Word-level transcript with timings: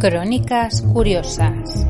Crónicas 0.00 0.80
curiosas. 0.80 1.86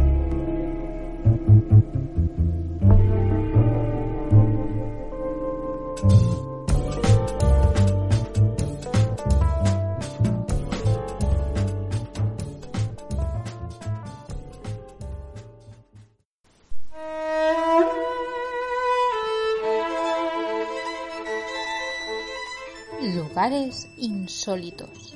Lugares 23.15 23.87
insólitos. 23.99 25.15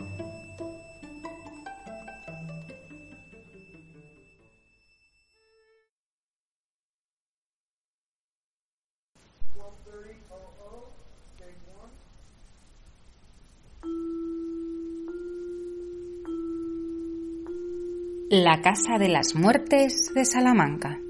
La 18.36 18.60
Casa 18.62 18.98
de 18.98 19.08
las 19.08 19.36
Muertes 19.36 20.12
de 20.12 20.24
Salamanca. 20.24 21.00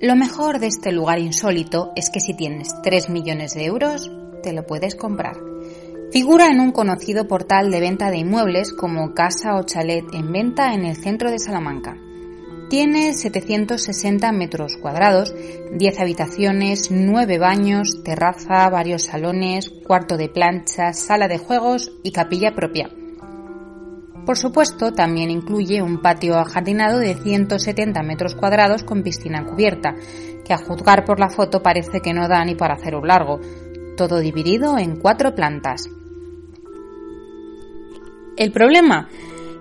Lo 0.00 0.16
mejor 0.16 0.58
de 0.58 0.68
este 0.68 0.90
lugar 0.90 1.18
insólito 1.18 1.92
es 1.96 2.08
que 2.08 2.20
si 2.20 2.32
tienes 2.32 2.70
3 2.82 3.10
millones 3.10 3.52
de 3.52 3.66
euros, 3.66 4.10
te 4.42 4.54
lo 4.54 4.64
puedes 4.64 4.94
comprar. 4.94 5.36
Figura 6.10 6.46
en 6.46 6.60
un 6.60 6.72
conocido 6.72 7.28
portal 7.28 7.70
de 7.70 7.80
venta 7.80 8.10
de 8.10 8.16
inmuebles 8.16 8.72
como 8.72 9.12
Casa 9.12 9.54
o 9.56 9.64
Chalet 9.64 10.06
en 10.14 10.32
venta 10.32 10.72
en 10.72 10.86
el 10.86 10.96
centro 10.96 11.30
de 11.30 11.38
Salamanca. 11.38 12.03
Tiene 12.74 13.12
760 13.12 14.32
metros 14.32 14.76
cuadrados, 14.76 15.32
10 15.70 16.00
habitaciones, 16.00 16.90
9 16.90 17.38
baños, 17.38 18.02
terraza, 18.02 18.68
varios 18.68 19.04
salones, 19.04 19.70
cuarto 19.86 20.16
de 20.16 20.28
plancha, 20.28 20.92
sala 20.92 21.28
de 21.28 21.38
juegos 21.38 21.92
y 22.02 22.10
capilla 22.10 22.52
propia. 22.56 22.90
Por 24.26 24.36
supuesto, 24.36 24.92
también 24.92 25.30
incluye 25.30 25.82
un 25.82 26.02
patio 26.02 26.36
ajardinado 26.36 26.98
de 26.98 27.14
170 27.14 28.02
metros 28.02 28.34
cuadrados 28.34 28.82
con 28.82 29.04
piscina 29.04 29.44
cubierta, 29.44 29.94
que 30.44 30.52
a 30.52 30.58
juzgar 30.58 31.04
por 31.04 31.20
la 31.20 31.28
foto 31.28 31.62
parece 31.62 32.00
que 32.00 32.12
no 32.12 32.26
da 32.26 32.44
ni 32.44 32.56
para 32.56 32.74
hacer 32.74 32.96
un 32.96 33.06
largo, 33.06 33.38
todo 33.96 34.18
dividido 34.18 34.78
en 34.78 34.96
cuatro 34.96 35.32
plantas. 35.36 35.88
El 38.36 38.50
problema 38.50 39.08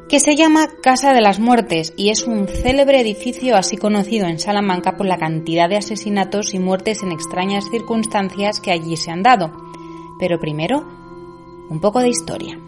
que 0.10 0.20
se 0.20 0.36
llama 0.36 0.68
Casa 0.82 1.14
de 1.14 1.22
las 1.22 1.40
Muertes 1.40 1.94
y 1.98 2.10
es 2.10 2.28
un 2.28 2.48
célebre 2.48 3.00
edificio 3.00 3.56
así 3.56 3.78
conocido 3.78 4.28
en 4.28 4.40
Salamanca 4.40 4.96
por 4.96 5.06
la 5.06 5.18
cantidad 5.18 5.70
de 5.70 5.78
asesinatos 5.78 6.54
y 6.54 6.60
muertes 6.60 7.04
en 7.04 7.12
extrañas 7.12 7.66
circunstancias 7.72 8.60
que 8.60 8.72
allí 8.72 8.98
se 8.98 9.12
han 9.12 9.24
dado. 9.24 9.52
Pero 10.20 10.40
primero, 10.40 10.86
un 11.70 11.80
poco 11.82 12.00
de 12.00 12.10
historia. 12.10 12.60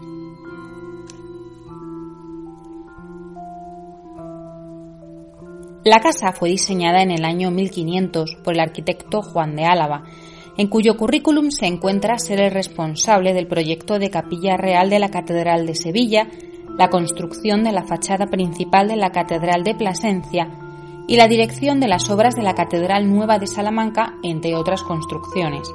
La 5.84 6.00
casa 6.00 6.32
fue 6.32 6.48
diseñada 6.48 7.00
en 7.02 7.12
el 7.12 7.24
año 7.24 7.52
1500 7.52 8.38
por 8.42 8.54
el 8.54 8.60
arquitecto 8.60 9.22
Juan 9.22 9.54
de 9.54 9.66
Álava, 9.66 10.02
en 10.56 10.66
cuyo 10.66 10.96
currículum 10.96 11.52
se 11.52 11.66
encuentra 11.66 12.18
ser 12.18 12.40
el 12.40 12.50
responsable 12.50 13.34
del 13.34 13.46
proyecto 13.46 14.00
de 14.00 14.10
capilla 14.10 14.56
real 14.56 14.90
de 14.90 14.98
la 14.98 15.10
Catedral 15.10 15.64
de 15.64 15.76
Sevilla 15.76 16.26
la 16.78 16.88
construcción 16.90 17.64
de 17.64 17.72
la 17.72 17.84
fachada 17.84 18.26
principal 18.26 18.88
de 18.88 18.96
la 18.96 19.10
Catedral 19.10 19.64
de 19.64 19.74
Plasencia 19.74 20.48
y 21.08 21.16
la 21.16 21.28
dirección 21.28 21.80
de 21.80 21.88
las 21.88 22.10
obras 22.10 22.34
de 22.34 22.42
la 22.42 22.54
Catedral 22.54 23.08
Nueva 23.08 23.38
de 23.38 23.46
Salamanca, 23.46 24.14
entre 24.22 24.54
otras 24.54 24.82
construcciones. 24.82 25.68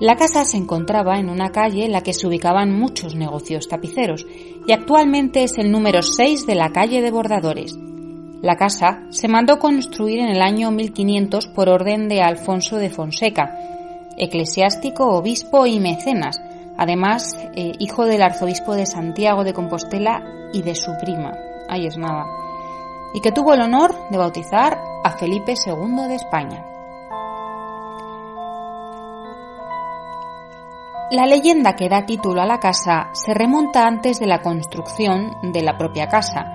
La 0.00 0.16
casa 0.16 0.44
se 0.44 0.56
encontraba 0.56 1.18
en 1.18 1.28
una 1.28 1.50
calle 1.50 1.84
en 1.84 1.92
la 1.92 2.02
que 2.02 2.12
se 2.12 2.26
ubicaban 2.26 2.70
muchos 2.70 3.16
negocios 3.16 3.66
tapiceros 3.66 4.26
y 4.66 4.72
actualmente 4.72 5.42
es 5.42 5.58
el 5.58 5.72
número 5.72 6.02
6 6.02 6.46
de 6.46 6.54
la 6.54 6.70
calle 6.70 7.02
de 7.02 7.10
Bordadores. 7.10 7.76
La 8.40 8.56
casa 8.56 9.02
se 9.10 9.26
mandó 9.26 9.58
construir 9.58 10.20
en 10.20 10.28
el 10.28 10.40
año 10.40 10.70
1500 10.70 11.48
por 11.48 11.68
orden 11.68 12.08
de 12.08 12.22
Alfonso 12.22 12.76
de 12.76 12.90
Fonseca, 12.90 13.52
eclesiástico, 14.16 15.08
obispo 15.08 15.66
y 15.66 15.80
mecenas, 15.80 16.40
Además, 16.78 17.36
eh, 17.56 17.72
hijo 17.80 18.06
del 18.06 18.22
arzobispo 18.22 18.74
de 18.74 18.86
Santiago 18.86 19.42
de 19.42 19.52
Compostela 19.52 20.22
y 20.52 20.62
de 20.62 20.76
su 20.76 20.96
prima, 21.00 21.34
ahí 21.68 21.86
es 21.86 21.98
nada, 21.98 22.24
y 23.12 23.20
que 23.20 23.32
tuvo 23.32 23.52
el 23.52 23.60
honor 23.60 23.94
de 24.10 24.18
bautizar 24.18 24.78
a 25.02 25.10
Felipe 25.10 25.54
II 25.66 26.08
de 26.08 26.14
España. 26.14 26.64
La 31.10 31.26
leyenda 31.26 31.74
que 31.74 31.88
da 31.88 32.04
título 32.06 32.42
a 32.42 32.46
la 32.46 32.60
casa 32.60 33.08
se 33.12 33.34
remonta 33.34 33.86
antes 33.86 34.20
de 34.20 34.26
la 34.26 34.40
construcción 34.40 35.52
de 35.52 35.62
la 35.62 35.76
propia 35.78 36.06
casa. 36.06 36.52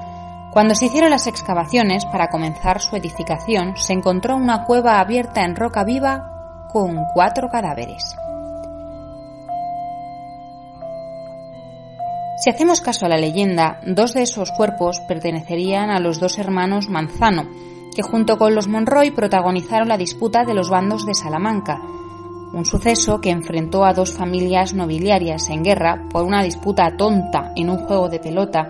Cuando 0.51 0.75
se 0.75 0.85
hicieron 0.85 1.09
las 1.09 1.25
excavaciones 1.25 2.05
para 2.05 2.29
comenzar 2.29 2.79
su 2.79 2.95
edificación, 2.95 3.75
se 3.75 3.93
encontró 3.93 4.35
una 4.35 4.63
cueva 4.63 4.99
abierta 4.99 5.43
en 5.43 5.55
roca 5.55 5.83
viva 5.83 6.67
con 6.71 7.03
cuatro 7.13 7.49
cadáveres. 7.49 8.15
Si 12.43 12.49
hacemos 12.49 12.81
caso 12.81 13.05
a 13.05 13.09
la 13.09 13.15
leyenda, 13.15 13.79
dos 13.87 14.13
de 14.13 14.23
esos 14.23 14.51
cuerpos 14.51 14.99
pertenecerían 15.07 15.89
a 15.89 16.01
los 16.01 16.19
dos 16.19 16.37
hermanos 16.37 16.89
Manzano, 16.89 17.47
que 17.95 18.01
junto 18.01 18.37
con 18.37 18.53
los 18.53 18.67
Monroy 18.67 19.11
protagonizaron 19.11 19.87
la 19.87 19.95
disputa 19.95 20.43
de 20.43 20.53
los 20.53 20.69
bandos 20.69 21.05
de 21.05 21.13
Salamanca, 21.13 21.79
un 22.51 22.65
suceso 22.65 23.21
que 23.21 23.29
enfrentó 23.29 23.85
a 23.85 23.93
dos 23.93 24.11
familias 24.11 24.73
nobiliarias 24.73 25.47
en 25.47 25.63
guerra 25.63 26.03
por 26.11 26.25
una 26.25 26.43
disputa 26.43 26.97
tonta 26.97 27.53
en 27.55 27.69
un 27.69 27.77
juego 27.77 28.09
de 28.09 28.19
pelota, 28.19 28.69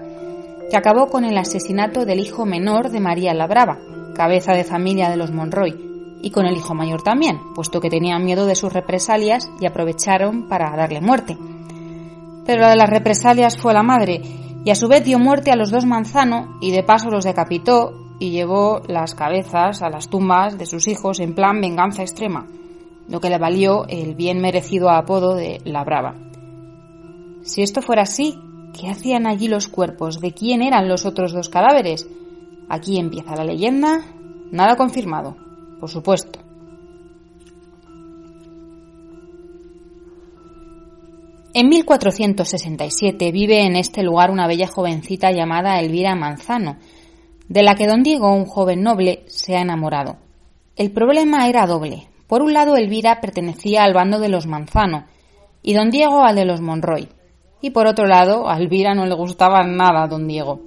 que 0.69 0.77
acabó 0.77 1.07
con 1.07 1.25
el 1.25 1.35
asesinato 1.35 2.05
del 2.05 2.19
hijo 2.19 2.45
menor 2.45 2.91
de 2.91 2.99
María 2.99 3.33
la 3.33 3.47
Brava, 3.47 3.79
cabeza 4.13 4.53
de 4.53 4.65
familia 4.65 5.09
de 5.09 5.17
los 5.17 5.31
Monroy, 5.31 6.19
y 6.21 6.29
con 6.29 6.45
el 6.45 6.55
hijo 6.55 6.75
mayor 6.75 7.01
también, 7.01 7.39
puesto 7.55 7.81
que 7.81 7.89
tenían 7.89 8.23
miedo 8.23 8.45
de 8.45 8.53
sus 8.53 8.71
represalias 8.71 9.49
y 9.59 9.65
aprovecharon 9.65 10.47
para 10.47 10.77
darle 10.77 11.01
muerte 11.01 11.39
pero 12.45 12.61
la 12.61 12.69
de 12.69 12.75
las 12.75 12.89
represalias 12.89 13.57
fue 13.57 13.73
la 13.73 13.83
madre, 13.83 14.21
y 14.65 14.69
a 14.69 14.75
su 14.75 14.87
vez 14.87 15.03
dio 15.03 15.19
muerte 15.19 15.51
a 15.51 15.55
los 15.55 15.71
dos 15.71 15.85
Manzano 15.85 16.57
y 16.61 16.71
de 16.71 16.83
paso 16.83 17.09
los 17.09 17.25
decapitó 17.25 17.93
y 18.19 18.31
llevó 18.31 18.81
las 18.87 19.15
cabezas 19.15 19.81
a 19.81 19.89
las 19.89 20.09
tumbas 20.09 20.57
de 20.57 20.65
sus 20.65 20.87
hijos 20.87 21.19
en 21.19 21.35
plan 21.35 21.59
venganza 21.59 22.01
extrema, 22.01 22.47
lo 23.09 23.19
que 23.19 23.29
le 23.29 23.37
valió 23.37 23.85
el 23.87 24.15
bien 24.15 24.39
merecido 24.39 24.89
apodo 24.89 25.35
de 25.35 25.59
La 25.65 25.83
Brava. 25.83 26.15
Si 27.43 27.61
esto 27.61 27.81
fuera 27.81 28.03
así, 28.03 28.39
¿qué 28.79 28.89
hacían 28.89 29.27
allí 29.27 29.49
los 29.49 29.67
cuerpos? 29.67 30.21
¿De 30.21 30.31
quién 30.31 30.61
eran 30.61 30.87
los 30.87 31.05
otros 31.05 31.33
dos 31.33 31.49
cadáveres? 31.49 32.07
Aquí 32.69 32.97
empieza 32.97 33.35
la 33.35 33.43
leyenda, 33.43 33.99
nada 34.51 34.77
confirmado, 34.77 35.35
por 35.79 35.89
supuesto. 35.89 36.42
En 41.55 41.69
1467 41.69 43.31
vive 43.31 43.61
en 43.61 43.75
este 43.75 44.01
lugar 44.01 44.31
una 44.31 44.47
bella 44.47 44.67
jovencita 44.67 45.31
llamada 45.31 45.79
Elvira 45.79 46.15
Manzano, 46.15 46.77
de 47.47 47.61
la 47.61 47.75
que 47.75 47.85
don 47.85 48.01
Diego, 48.01 48.33
un 48.33 48.45
joven 48.45 48.81
noble, 48.81 49.23
se 49.27 49.55
ha 49.55 49.61
enamorado. 49.61 50.17
El 50.75 50.91
problema 50.91 51.47
era 51.47 51.67
doble. 51.67 52.07
Por 52.25 52.41
un 52.41 52.53
lado, 52.53 52.75
Elvira 52.75 53.21
pertenecía 53.21 53.83
al 53.83 53.93
bando 53.93 54.17
de 54.17 54.29
los 54.29 54.47
Manzano 54.47 55.05
y 55.61 55.75
don 55.75 55.91
Diego 55.91 56.23
al 56.23 56.35
de 56.35 56.45
los 56.45 56.59
Monroy. 56.59 57.07
Y 57.61 57.69
por 57.69 57.85
otro 57.85 58.07
lado, 58.07 58.49
a 58.49 58.57
Elvira 58.57 58.95
no 58.95 59.05
le 59.05 59.13
gustaba 59.13 59.63
nada 59.63 60.07
don 60.07 60.27
Diego. 60.27 60.59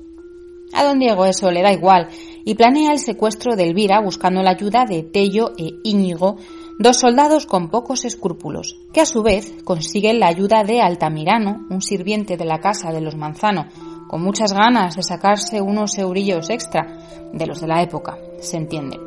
A 0.72 0.84
don 0.84 1.00
Diego 1.00 1.26
eso 1.26 1.50
le 1.50 1.62
da 1.62 1.72
igual 1.72 2.08
y 2.44 2.54
planea 2.54 2.92
el 2.92 3.00
secuestro 3.00 3.56
de 3.56 3.64
Elvira 3.64 4.00
buscando 4.00 4.40
la 4.40 4.50
ayuda 4.50 4.84
de 4.88 5.02
Tello 5.02 5.52
e 5.58 5.68
Íñigo, 5.82 6.36
dos 6.78 6.98
soldados 6.98 7.46
con 7.46 7.68
pocos 7.68 8.04
escrúpulos, 8.04 8.78
que 8.92 9.00
a 9.00 9.06
su 9.06 9.22
vez 9.22 9.54
consiguen 9.64 10.20
la 10.20 10.28
ayuda 10.28 10.62
de 10.62 10.82
Altamirano, 10.82 11.66
un 11.70 11.80
sirviente 11.80 12.36
de 12.36 12.44
la 12.44 12.60
casa 12.60 12.92
de 12.92 13.00
los 13.00 13.16
Manzano, 13.16 13.66
con 14.08 14.22
muchas 14.22 14.52
ganas 14.52 14.96
de 14.96 15.02
sacarse 15.02 15.60
unos 15.60 15.96
eurillos 15.98 16.50
extra, 16.50 16.86
de 17.32 17.46
los 17.46 17.60
de 17.60 17.66
la 17.66 17.82
época, 17.82 18.18
se 18.40 18.56
entiende. 18.56 18.98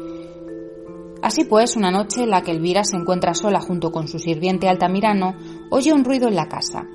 Así 1.21 1.43
pues, 1.43 1.75
una 1.75 1.91
noche 1.91 2.23
en 2.23 2.29
la 2.29 2.41
que 2.41 2.51
Elvira 2.51 2.83
se 2.83 2.97
encuentra 2.97 3.33
sola 3.33 3.61
junto 3.61 3.91
con 3.91 4.07
su 4.07 4.19
sirviente 4.19 4.67
Altamirano, 4.67 5.35
oye 5.69 5.93
un 5.93 6.05
ruido 6.05 6.27
en 6.27 6.35
la 6.35 6.47
casa. 6.47 6.87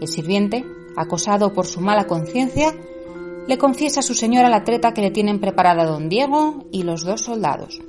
El 0.00 0.08
sirviente, 0.08 0.64
acosado 0.96 1.52
por 1.52 1.66
su 1.66 1.80
mala 1.80 2.06
conciencia, 2.06 2.74
le 3.46 3.58
confiesa 3.58 4.00
a 4.00 4.02
su 4.02 4.14
señora 4.14 4.48
la 4.48 4.64
treta 4.64 4.92
que 4.92 5.02
le 5.02 5.10
tienen 5.10 5.40
preparada 5.40 5.84
don 5.84 6.08
Diego 6.08 6.64
y 6.72 6.82
los 6.82 7.04
dos 7.04 7.22
soldados. 7.22 7.80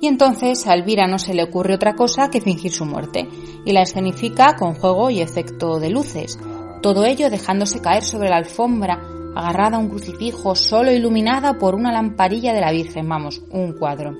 Y 0.00 0.06
entonces 0.06 0.66
a 0.66 0.74
Elvira 0.74 1.06
no 1.06 1.18
se 1.18 1.34
le 1.34 1.44
ocurre 1.44 1.74
otra 1.74 1.94
cosa 1.94 2.30
que 2.30 2.40
fingir 2.40 2.72
su 2.72 2.86
muerte, 2.86 3.28
y 3.64 3.72
la 3.72 3.82
escenifica 3.82 4.56
con 4.56 4.74
juego 4.74 5.10
y 5.10 5.20
efecto 5.20 5.78
de 5.78 5.90
luces, 5.90 6.38
todo 6.82 7.04
ello 7.04 7.28
dejándose 7.28 7.82
caer 7.82 8.02
sobre 8.02 8.30
la 8.30 8.38
alfombra, 8.38 9.00
agarrada 9.34 9.76
a 9.76 9.80
un 9.80 9.90
crucifijo, 9.90 10.54
solo 10.54 10.90
iluminada 10.90 11.58
por 11.58 11.74
una 11.74 11.92
lamparilla 11.92 12.54
de 12.54 12.60
la 12.60 12.72
Virgen, 12.72 13.08
vamos, 13.08 13.42
un 13.50 13.74
cuadro. 13.74 14.16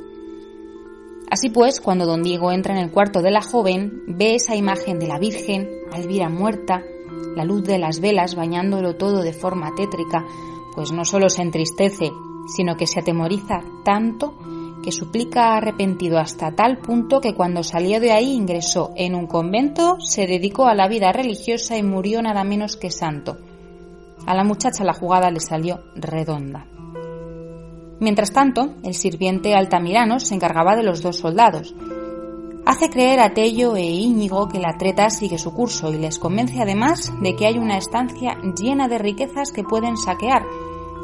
Así 1.31 1.49
pues, 1.49 1.81
cuando 1.81 2.07
don 2.07 2.23
Diego 2.23 2.53
entra 2.53 2.75
en 2.75 2.83
el 2.85 2.91
cuarto 2.91 3.23
de 3.23 3.31
la 3.31 3.41
joven, 3.41 4.03
ve 4.07 4.35
esa 4.35 4.57
imagen 4.57 4.99
de 4.99 5.07
la 5.07 5.19
Virgen, 5.19 5.69
a 5.93 5.99
Elvira 5.99 6.29
muerta, 6.29 6.83
la 7.37 7.45
luz 7.45 7.63
de 7.63 7.79
las 7.79 8.01
velas 8.01 8.35
bañándolo 8.35 8.97
todo 8.97 9.23
de 9.23 9.33
forma 9.33 9.75
tétrica, 9.75 10.25
pues 10.75 10.93
no 10.93 11.05
solo 11.05 11.31
se 11.31 11.43
entristece, 11.43 12.11
sino 12.55 12.77
que 12.77 12.87
se 12.87 13.01
atemoriza 13.01 13.61
tanto 13.85 14.35
que 14.83 14.93
suplica 14.93 15.57
arrepentido 15.57 16.19
hasta 16.19 16.53
tal 16.53 16.79
punto 16.79 17.21
que 17.21 17.35
cuando 17.35 17.63
salió 17.63 18.01
de 18.01 18.13
ahí 18.13 18.33
ingresó 18.33 18.93
en 18.97 19.15
un 19.15 19.27
convento, 19.27 20.01
se 20.01 20.27
dedicó 20.27 20.67
a 20.67 20.75
la 20.75 20.89
vida 20.89 21.13
religiosa 21.13 21.77
y 21.77 21.83
murió 21.83 22.23
nada 22.23 22.45
menos 22.45 22.77
que 22.77 22.91
santo. 22.91 23.39
A 24.27 24.35
la 24.35 24.45
muchacha 24.45 24.85
la 24.85 24.95
jugada 24.95 25.31
le 25.31 25.41
salió 25.41 25.81
redonda. 25.95 26.67
Mientras 28.01 28.33
tanto, 28.33 28.75
el 28.83 28.95
sirviente 28.95 29.55
Altamirano 29.55 30.21
se 30.21 30.35
encargaba 30.35 30.77
de 30.77 30.83
los 30.83 31.03
dos 31.03 31.19
soldados, 31.19 31.75
Hace 32.67 32.91
creer 32.91 33.21
a 33.21 33.33
Tello 33.35 33.75
e 33.75 33.83
Íñigo 33.83 34.49
que 34.49 34.61
la 34.61 34.77
treta 34.77 35.09
sigue 35.11 35.39
su 35.39 35.53
curso 35.53 35.91
y 35.93 35.99
les 35.99 36.19
convence 36.19 36.61
además 36.61 37.13
de 37.21 37.35
que 37.35 37.47
hay 37.47 37.59
una 37.59 37.79
estancia 37.79 38.37
llena 38.57 38.87
de 38.87 38.99
riquezas 38.99 39.51
que 39.51 39.65
pueden 39.65 39.97
saquear, 39.97 40.45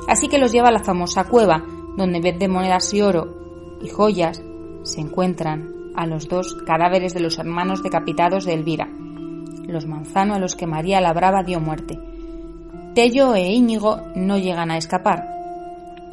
así 0.06 0.28
que 0.28 0.38
los 0.38 0.52
lleva 0.52 0.68
a 0.68 0.72
la 0.72 0.84
famosa 0.84 1.24
cueva, 1.24 1.64
donde 1.96 2.18
en 2.18 2.22
vez 2.22 2.38
de 2.38 2.48
monedas 2.48 2.92
y 2.94 3.00
oro 3.00 3.45
y 3.86 3.88
joyas 3.88 4.42
se 4.82 5.00
encuentran 5.00 5.72
a 5.94 6.06
los 6.06 6.28
dos 6.28 6.56
cadáveres 6.66 7.14
de 7.14 7.20
los 7.20 7.38
hermanos 7.38 7.82
decapitados 7.82 8.44
de 8.44 8.54
Elvira, 8.54 8.88
los 9.66 9.86
Manzano 9.86 10.34
a 10.34 10.38
los 10.38 10.56
que 10.56 10.66
María 10.66 11.00
la 11.00 11.12
Brava 11.12 11.44
dio 11.44 11.60
muerte. 11.60 11.98
Tello 12.94 13.34
e 13.34 13.42
Íñigo 13.42 14.00
no 14.16 14.38
llegan 14.38 14.70
a 14.70 14.76
escapar. 14.76 15.24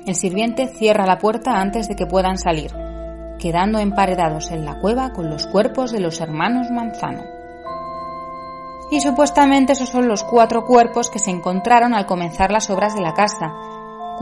El 0.05 0.15
sirviente 0.15 0.67
cierra 0.67 1.07
la 1.07 1.17
puerta 1.17 1.59
antes 1.59 1.87
de 1.87 1.95
que 1.95 2.05
puedan 2.05 2.37
salir 2.37 2.71
quedando 3.39 3.79
emparedados 3.79 4.51
en 4.51 4.63
la 4.63 4.79
cueva 4.79 5.11
con 5.11 5.29
los 5.29 5.47
cuerpos 5.47 5.91
de 5.91 5.99
los 5.99 6.21
hermanos 6.21 6.71
Manzano. 6.71 7.23
Y 8.89 9.01
supuestamente 9.01 9.73
esos 9.73 9.89
son 9.89 10.07
los 10.07 10.23
cuatro 10.23 10.63
cuerpos 10.65 11.09
que 11.09 11.19
se 11.19 11.31
encontraron 11.31 11.93
al 11.93 12.05
comenzar 12.05 12.51
las 12.51 12.69
obras 12.69 12.95
de 12.95 13.01
la 13.01 13.13
casa, 13.13 13.51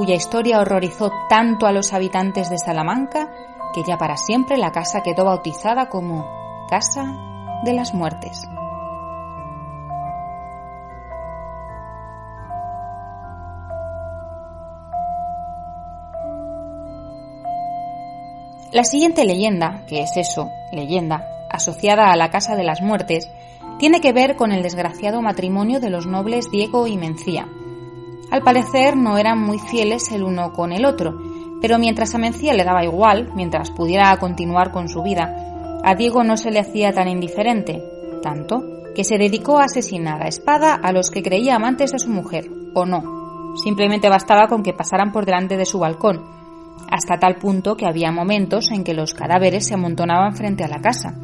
cuya 0.02 0.16
historia 0.16 0.60
horrorizó 0.60 1.12
tanto 1.30 1.68
a 1.68 1.72
los 1.72 1.94
habitantes 1.94 2.50
de 2.50 2.58
Salamanca 2.58 3.30
que 3.72 3.84
ya 3.88 4.00
para 4.00 4.18
siempre 4.18 4.58
la 4.58 4.72
casa 4.72 5.04
quedó 5.04 5.26
bautizada 5.26 5.90
como 5.90 6.26
Casa 6.68 7.06
de 7.64 7.74
las 7.76 7.94
Muertes. 7.94 8.42
La 18.72 18.84
siguiente 18.84 19.24
leyenda, 19.24 19.84
que 19.86 20.02
es 20.02 20.18
eso, 20.18 20.50
leyenda, 20.72 21.28
asociada 21.52 22.12
a 22.12 22.16
la 22.16 22.32
Casa 22.32 22.56
de 22.56 22.64
las 22.64 22.82
Muertes, 22.82 23.30
tiene 23.78 24.02
que 24.02 24.14
ver 24.14 24.36
con 24.36 24.52
el 24.52 24.64
desgraciado 24.64 25.22
matrimonio 25.22 25.80
de 25.80 25.92
los 25.92 26.08
nobles 26.08 26.50
Diego 26.50 26.88
y 26.88 26.98
Mencía. 26.98 27.48
Al 28.32 28.44
parecer 28.44 28.96
no 28.96 29.18
eran 29.18 29.40
muy 29.40 29.60
fieles 29.60 30.10
el 30.14 30.24
uno 30.24 30.54
con 30.54 30.72
el 30.72 30.86
otro, 30.86 31.20
pero 31.62 31.78
mientras 31.78 32.16
a 32.16 32.18
Mencía 32.18 32.54
le 32.54 32.64
daba 32.64 32.86
igual, 32.86 33.30
mientras 33.36 33.72
pudiera 33.72 34.16
continuar 34.18 34.72
con 34.72 34.88
su 34.88 35.04
vida, 35.04 35.30
a 35.84 35.96
Diego 35.96 36.24
no 36.24 36.38
se 36.38 36.50
le 36.50 36.60
hacía 36.60 36.94
tan 36.94 37.10
indiferente, 37.10 37.84
tanto 38.24 38.64
que 38.96 39.04
se 39.04 39.18
dedicó 39.18 39.60
a 39.60 39.66
asesinar 39.66 40.24
a 40.24 40.30
espada 40.30 40.76
a 40.76 40.94
los 40.94 41.12
que 41.12 41.22
creía 41.22 41.56
amantes 41.56 41.92
de 41.92 42.00
su 42.00 42.10
mujer, 42.10 42.50
o 42.74 42.86
no. 42.86 43.56
Simplemente 43.62 44.08
bastaba 44.08 44.48
con 44.48 44.64
que 44.64 44.74
pasaran 44.74 45.12
por 45.12 45.26
delante 45.26 45.58
de 45.58 45.66
su 45.66 45.80
balcón, 45.80 46.24
hasta 46.90 47.20
tal 47.20 47.36
punto 47.36 47.76
que 47.76 47.86
había 47.86 48.12
momentos 48.12 48.72
en 48.72 48.86
que 48.86 48.94
los 48.94 49.14
cadáveres 49.14 49.68
se 49.68 49.74
amontonaban 49.74 50.36
frente 50.36 50.64
a 50.64 50.70
la 50.70 50.80
casa. 50.80 51.16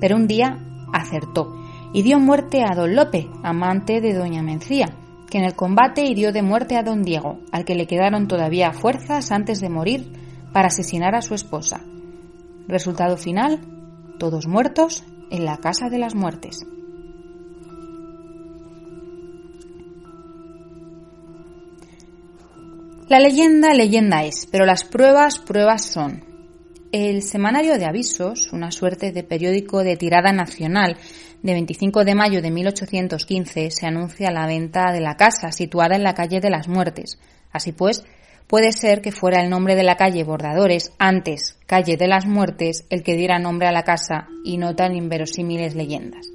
Pero 0.00 0.16
un 0.16 0.26
día 0.26 0.58
acertó 0.94 1.54
y 1.92 2.02
dio 2.02 2.18
muerte 2.18 2.62
a 2.62 2.74
don 2.74 2.96
Lope, 2.96 3.28
amante 3.42 4.00
de 4.00 4.14
doña 4.14 4.42
Mencía, 4.42 4.96
que 5.32 5.38
en 5.38 5.44
el 5.44 5.54
combate 5.54 6.04
hirió 6.04 6.30
de 6.30 6.42
muerte 6.42 6.76
a 6.76 6.82
don 6.82 7.04
Diego, 7.04 7.40
al 7.52 7.64
que 7.64 7.74
le 7.74 7.86
quedaron 7.86 8.28
todavía 8.28 8.74
fuerzas 8.74 9.32
antes 9.32 9.62
de 9.62 9.70
morir 9.70 10.12
para 10.52 10.66
asesinar 10.66 11.14
a 11.14 11.22
su 11.22 11.32
esposa. 11.32 11.80
Resultado 12.68 13.16
final, 13.16 13.58
todos 14.18 14.46
muertos 14.46 15.04
en 15.30 15.46
la 15.46 15.56
casa 15.56 15.88
de 15.88 15.98
las 15.98 16.14
muertes. 16.14 16.66
La 23.08 23.18
leyenda, 23.18 23.72
leyenda 23.72 24.24
es, 24.24 24.46
pero 24.52 24.66
las 24.66 24.84
pruebas, 24.84 25.38
pruebas 25.38 25.86
son. 25.86 26.26
El 26.92 27.22
Semanario 27.22 27.78
de 27.78 27.86
Avisos, 27.86 28.52
una 28.52 28.70
suerte 28.70 29.12
de 29.12 29.22
periódico 29.22 29.82
de 29.82 29.96
tirada 29.96 30.34
nacional, 30.34 30.98
de 31.42 31.52
25 31.52 32.04
de 32.04 32.14
mayo 32.14 32.40
de 32.40 32.50
1815, 32.50 33.70
se 33.70 33.86
anuncia 33.86 34.30
la 34.30 34.46
venta 34.46 34.92
de 34.92 35.00
la 35.00 35.16
casa 35.16 35.50
situada 35.50 35.96
en 35.96 36.04
la 36.04 36.14
calle 36.14 36.40
de 36.40 36.50
las 36.50 36.68
Muertes. 36.68 37.18
Así 37.50 37.72
pues, 37.72 38.04
puede 38.46 38.72
ser 38.72 39.02
que 39.02 39.12
fuera 39.12 39.42
el 39.42 39.50
nombre 39.50 39.74
de 39.74 39.82
la 39.82 39.96
calle 39.96 40.24
Bordadores, 40.24 40.92
antes 40.98 41.58
calle 41.66 41.96
de 41.96 42.06
las 42.06 42.26
Muertes, 42.26 42.84
el 42.90 43.02
que 43.02 43.16
diera 43.16 43.38
nombre 43.38 43.66
a 43.66 43.72
la 43.72 43.82
casa 43.82 44.28
y 44.44 44.56
no 44.56 44.76
tan 44.76 44.94
inverosímiles 44.94 45.74
leyendas. 45.74 46.26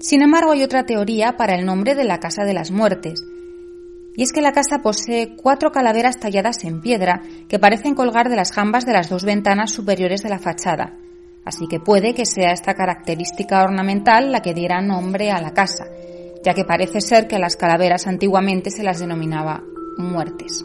Sin 0.00 0.22
embargo, 0.22 0.52
hay 0.52 0.62
otra 0.62 0.86
teoría 0.86 1.36
para 1.36 1.54
el 1.54 1.64
nombre 1.64 1.94
de 1.94 2.04
la 2.04 2.20
Casa 2.20 2.44
de 2.44 2.52
las 2.52 2.70
Muertes, 2.70 3.24
y 4.16 4.22
es 4.22 4.32
que 4.32 4.42
la 4.42 4.52
casa 4.52 4.80
posee 4.82 5.34
cuatro 5.34 5.72
calaveras 5.72 6.20
talladas 6.20 6.62
en 6.64 6.80
piedra 6.80 7.22
que 7.48 7.58
parecen 7.58 7.94
colgar 7.94 8.28
de 8.28 8.36
las 8.36 8.52
jambas 8.52 8.86
de 8.86 8.92
las 8.92 9.08
dos 9.08 9.24
ventanas 9.24 9.72
superiores 9.72 10.22
de 10.22 10.28
la 10.28 10.38
fachada, 10.38 10.96
así 11.44 11.66
que 11.68 11.80
puede 11.80 12.14
que 12.14 12.26
sea 12.26 12.52
esta 12.52 12.74
característica 12.74 13.62
ornamental 13.62 14.32
la 14.32 14.40
que 14.40 14.54
diera 14.54 14.80
nombre 14.80 15.30
a 15.30 15.40
la 15.40 15.52
casa, 15.52 15.86
ya 16.44 16.54
que 16.54 16.64
parece 16.64 17.00
ser 17.00 17.26
que 17.26 17.36
a 17.36 17.40
las 17.40 17.56
calaveras 17.56 18.06
antiguamente 18.06 18.70
se 18.70 18.82
las 18.82 19.00
denominaba 19.00 19.62
muertes. 19.98 20.64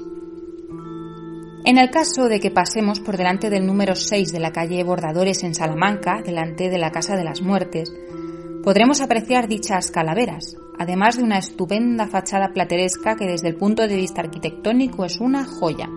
En 1.66 1.78
el 1.78 1.90
caso 1.90 2.30
de 2.30 2.40
que 2.40 2.52
pasemos 2.52 3.00
por 3.00 3.18
delante 3.18 3.50
del 3.50 3.66
número 3.66 3.96
6 3.96 4.32
de 4.32 4.40
la 4.40 4.52
calle 4.52 4.84
Bordadores 4.84 5.44
en 5.44 5.54
Salamanca, 5.54 6.22
delante 6.24 6.70
de 6.70 6.78
la 6.78 6.92
Casa 6.92 7.18
de 7.18 7.26
las 7.26 7.42
Muertes, 7.42 7.94
podremos 8.64 9.02
apreciar 9.02 9.48
dichas 9.48 9.92
calaveras, 9.92 10.56
además 10.80 11.18
de 11.18 11.24
una 11.24 11.38
estupenda 11.38 12.08
fachada 12.08 12.54
plateresca 12.54 13.16
que 13.18 13.28
desde 13.28 13.50
el 13.50 13.56
punto 13.56 13.88
de 13.88 13.96
vista 13.98 14.22
arquitectónico 14.22 15.04
es 15.04 15.20
una 15.20 15.46
joya. 15.46 15.90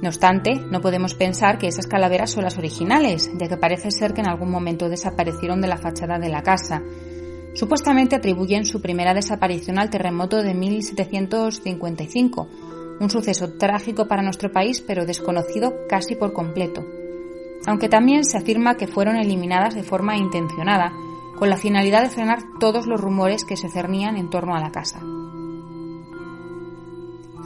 No 0.00 0.08
obstante, 0.08 0.54
no 0.70 0.80
podemos 0.80 1.14
pensar 1.14 1.58
que 1.58 1.66
esas 1.66 1.88
calaveras 1.88 2.30
son 2.30 2.44
las 2.44 2.56
originales, 2.56 3.30
ya 3.34 3.48
que 3.48 3.56
parece 3.56 3.90
ser 3.90 4.14
que 4.14 4.20
en 4.20 4.28
algún 4.28 4.50
momento 4.50 4.88
desaparecieron 4.88 5.60
de 5.60 5.66
la 5.66 5.76
fachada 5.76 6.18
de 6.18 6.28
la 6.28 6.42
casa. 6.42 6.82
Supuestamente 7.54 8.14
atribuyen 8.14 8.64
su 8.64 8.80
primera 8.80 9.12
desaparición 9.12 9.80
al 9.80 9.90
terremoto 9.90 10.40
de 10.42 10.54
1755, 10.54 12.48
un 13.00 13.10
suceso 13.10 13.54
trágico 13.54 14.06
para 14.06 14.22
nuestro 14.22 14.52
país 14.52 14.80
pero 14.80 15.04
desconocido 15.04 15.74
casi 15.88 16.14
por 16.14 16.32
completo. 16.32 16.86
Aunque 17.66 17.88
también 17.88 18.24
se 18.24 18.38
afirma 18.38 18.76
que 18.76 18.86
fueron 18.86 19.16
eliminadas 19.16 19.74
de 19.74 19.82
forma 19.82 20.16
intencionada, 20.16 20.92
con 21.36 21.50
la 21.50 21.56
finalidad 21.56 22.02
de 22.02 22.10
frenar 22.10 22.38
todos 22.60 22.86
los 22.86 23.00
rumores 23.00 23.44
que 23.44 23.56
se 23.56 23.68
cernían 23.68 24.16
en 24.16 24.30
torno 24.30 24.54
a 24.54 24.60
la 24.60 24.70
casa. 24.70 25.00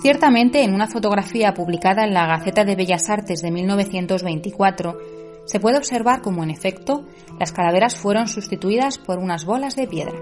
Ciertamente, 0.01 0.65
en 0.65 0.75
una 0.75 0.89
fotografía 0.89 1.55
publicada 1.55 2.05
en 2.05 2.15
la 2.15 2.27
Gaceta 2.27 2.65
de 2.65 2.77
Bellas 2.77 3.09
Artes 3.11 3.43
de 3.43 3.51
1924, 3.51 4.99
se 5.45 5.61
puede 5.61 5.79
observar 5.79 6.23
cómo, 6.23 6.43
en 6.43 6.51
efecto, 6.51 7.05
las 7.39 7.53
calaveras 7.53 7.97
fueron 7.97 8.29
sustituidas 8.29 8.99
por 8.99 9.19
unas 9.19 9.45
bolas 9.45 9.77
de 9.77 9.87
piedra. 9.87 10.19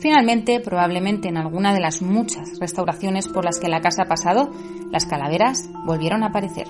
Finalmente, 0.00 0.60
probablemente 0.60 1.28
en 1.28 1.36
alguna 1.36 1.72
de 1.72 1.80
las 1.80 2.02
muchas 2.02 2.58
restauraciones 2.60 3.28
por 3.28 3.44
las 3.44 3.58
que 3.58 3.68
la 3.68 3.80
casa 3.80 4.02
ha 4.02 4.08
pasado, 4.08 4.50
las 4.90 5.06
calaveras 5.06 5.68
volvieron 5.84 6.22
a 6.22 6.28
aparecer. 6.28 6.66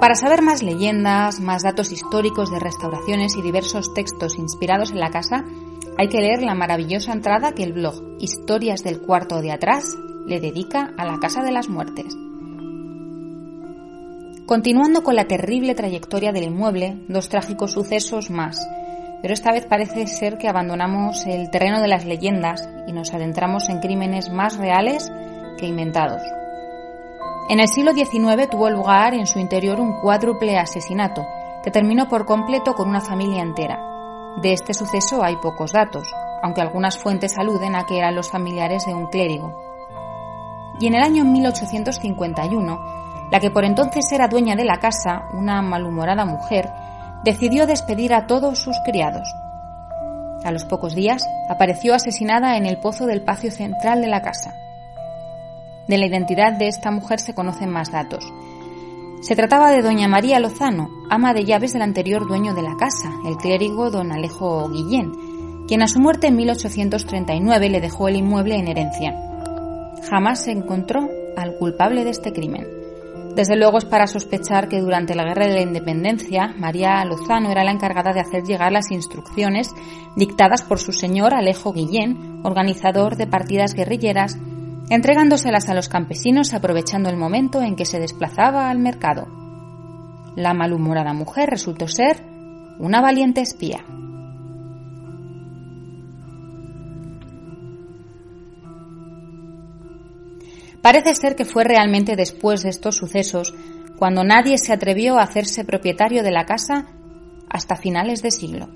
Para 0.00 0.14
saber 0.14 0.42
más 0.42 0.62
leyendas, 0.62 1.40
más 1.40 1.62
datos 1.62 1.92
históricos 1.92 2.50
de 2.50 2.58
restauraciones 2.58 3.36
y 3.36 3.42
diversos 3.42 3.92
textos 3.92 4.38
inspirados 4.38 4.92
en 4.92 5.00
la 5.00 5.10
casa, 5.10 5.44
hay 6.00 6.08
que 6.08 6.22
leer 6.22 6.40
la 6.40 6.54
maravillosa 6.54 7.12
entrada 7.12 7.52
que 7.52 7.62
el 7.62 7.74
blog 7.74 8.16
Historias 8.20 8.82
del 8.82 9.02
cuarto 9.02 9.42
de 9.42 9.52
atrás 9.52 9.98
le 10.26 10.40
dedica 10.40 10.94
a 10.96 11.04
la 11.04 11.18
Casa 11.18 11.42
de 11.42 11.52
las 11.52 11.68
Muertes. 11.68 12.16
Continuando 14.46 15.04
con 15.04 15.14
la 15.14 15.26
terrible 15.26 15.74
trayectoria 15.74 16.32
del 16.32 16.44
inmueble, 16.44 16.96
dos 17.08 17.28
trágicos 17.28 17.72
sucesos 17.72 18.30
más, 18.30 18.66
pero 19.20 19.34
esta 19.34 19.52
vez 19.52 19.66
parece 19.66 20.06
ser 20.06 20.38
que 20.38 20.48
abandonamos 20.48 21.26
el 21.26 21.50
terreno 21.50 21.82
de 21.82 21.88
las 21.88 22.06
leyendas 22.06 22.66
y 22.86 22.92
nos 22.92 23.12
adentramos 23.12 23.68
en 23.68 23.80
crímenes 23.80 24.30
más 24.30 24.56
reales 24.56 25.12
que 25.58 25.66
inventados. 25.66 26.22
En 27.50 27.60
el 27.60 27.68
siglo 27.68 27.92
XIX 27.92 28.48
tuvo 28.48 28.70
lugar 28.70 29.12
en 29.12 29.26
su 29.26 29.38
interior 29.38 29.78
un 29.78 30.00
cuádruple 30.00 30.56
asesinato 30.56 31.26
que 31.62 31.70
terminó 31.70 32.08
por 32.08 32.24
completo 32.24 32.74
con 32.74 32.88
una 32.88 33.02
familia 33.02 33.42
entera. 33.42 33.89
De 34.42 34.54
este 34.54 34.72
suceso 34.72 35.22
hay 35.22 35.36
pocos 35.36 35.72
datos, 35.72 36.10
aunque 36.42 36.62
algunas 36.62 36.96
fuentes 36.96 37.36
aluden 37.36 37.76
a 37.76 37.84
que 37.84 37.98
eran 37.98 38.14
los 38.14 38.30
familiares 38.30 38.86
de 38.86 38.94
un 38.94 39.08
clérigo. 39.08 39.54
Y 40.80 40.86
en 40.86 40.94
el 40.94 41.02
año 41.02 41.24
1851, 41.24 42.80
la 43.30 43.38
que 43.38 43.50
por 43.50 43.66
entonces 43.66 44.10
era 44.12 44.28
dueña 44.28 44.56
de 44.56 44.64
la 44.64 44.78
casa, 44.78 45.28
una 45.34 45.60
malhumorada 45.60 46.24
mujer, 46.24 46.70
decidió 47.22 47.66
despedir 47.66 48.14
a 48.14 48.26
todos 48.26 48.58
sus 48.58 48.78
criados. 48.82 49.28
A 50.42 50.50
los 50.52 50.64
pocos 50.64 50.94
días 50.94 51.22
apareció 51.50 51.94
asesinada 51.94 52.56
en 52.56 52.64
el 52.64 52.78
pozo 52.78 53.06
del 53.06 53.22
patio 53.22 53.50
central 53.50 54.00
de 54.00 54.08
la 54.08 54.22
casa. 54.22 54.54
De 55.86 55.98
la 55.98 56.06
identidad 56.06 56.54
de 56.54 56.68
esta 56.68 56.90
mujer 56.90 57.20
se 57.20 57.34
conocen 57.34 57.68
más 57.68 57.90
datos. 57.90 58.24
Se 59.20 59.36
trataba 59.36 59.70
de 59.70 59.82
doña 59.82 60.08
María 60.08 60.40
Lozano, 60.40 60.88
ama 61.10 61.34
de 61.34 61.44
llaves 61.44 61.74
del 61.74 61.82
anterior 61.82 62.26
dueño 62.26 62.54
de 62.54 62.62
la 62.62 62.76
casa, 62.76 63.12
el 63.26 63.36
clérigo 63.36 63.90
don 63.90 64.12
Alejo 64.12 64.70
Guillén, 64.70 65.12
quien 65.68 65.82
a 65.82 65.88
su 65.88 66.00
muerte 66.00 66.28
en 66.28 66.36
1839 66.36 67.68
le 67.68 67.80
dejó 67.82 68.08
el 68.08 68.16
inmueble 68.16 68.56
en 68.56 68.68
herencia. 68.68 69.14
Jamás 70.08 70.44
se 70.44 70.52
encontró 70.52 71.06
al 71.36 71.54
culpable 71.56 72.02
de 72.04 72.10
este 72.10 72.32
crimen. 72.32 72.66
Desde 73.36 73.56
luego 73.56 73.76
es 73.76 73.84
para 73.84 74.06
sospechar 74.06 74.68
que 74.68 74.80
durante 74.80 75.14
la 75.14 75.24
Guerra 75.24 75.46
de 75.46 75.54
la 75.54 75.60
Independencia, 75.60 76.54
María 76.58 77.04
Lozano 77.04 77.50
era 77.50 77.62
la 77.62 77.72
encargada 77.72 78.12
de 78.12 78.20
hacer 78.20 78.42
llegar 78.42 78.72
las 78.72 78.90
instrucciones 78.90 79.68
dictadas 80.16 80.62
por 80.62 80.78
su 80.78 80.92
señor 80.92 81.34
Alejo 81.34 81.74
Guillén, 81.74 82.40
organizador 82.42 83.16
de 83.16 83.26
partidas 83.26 83.74
guerrilleras, 83.74 84.38
entregándoselas 84.90 85.68
a 85.68 85.74
los 85.74 85.88
campesinos 85.88 86.52
aprovechando 86.52 87.08
el 87.08 87.16
momento 87.16 87.62
en 87.62 87.76
que 87.76 87.86
se 87.86 88.00
desplazaba 88.00 88.68
al 88.68 88.78
mercado. 88.78 89.26
La 90.36 90.52
malhumorada 90.52 91.12
mujer 91.14 91.48
resultó 91.48 91.88
ser 91.88 92.22
una 92.78 93.00
valiente 93.00 93.40
espía. 93.40 93.84
Parece 100.82 101.14
ser 101.14 101.36
que 101.36 101.44
fue 101.44 101.62
realmente 101.64 102.16
después 102.16 102.62
de 102.62 102.70
estos 102.70 102.96
sucesos 102.96 103.54
cuando 103.98 104.24
nadie 104.24 104.56
se 104.56 104.72
atrevió 104.72 105.18
a 105.18 105.22
hacerse 105.22 105.64
propietario 105.64 106.22
de 106.22 106.30
la 106.30 106.46
casa 106.46 106.86
hasta 107.50 107.76
finales 107.76 108.22
de 108.22 108.30
siglo. 108.30 108.68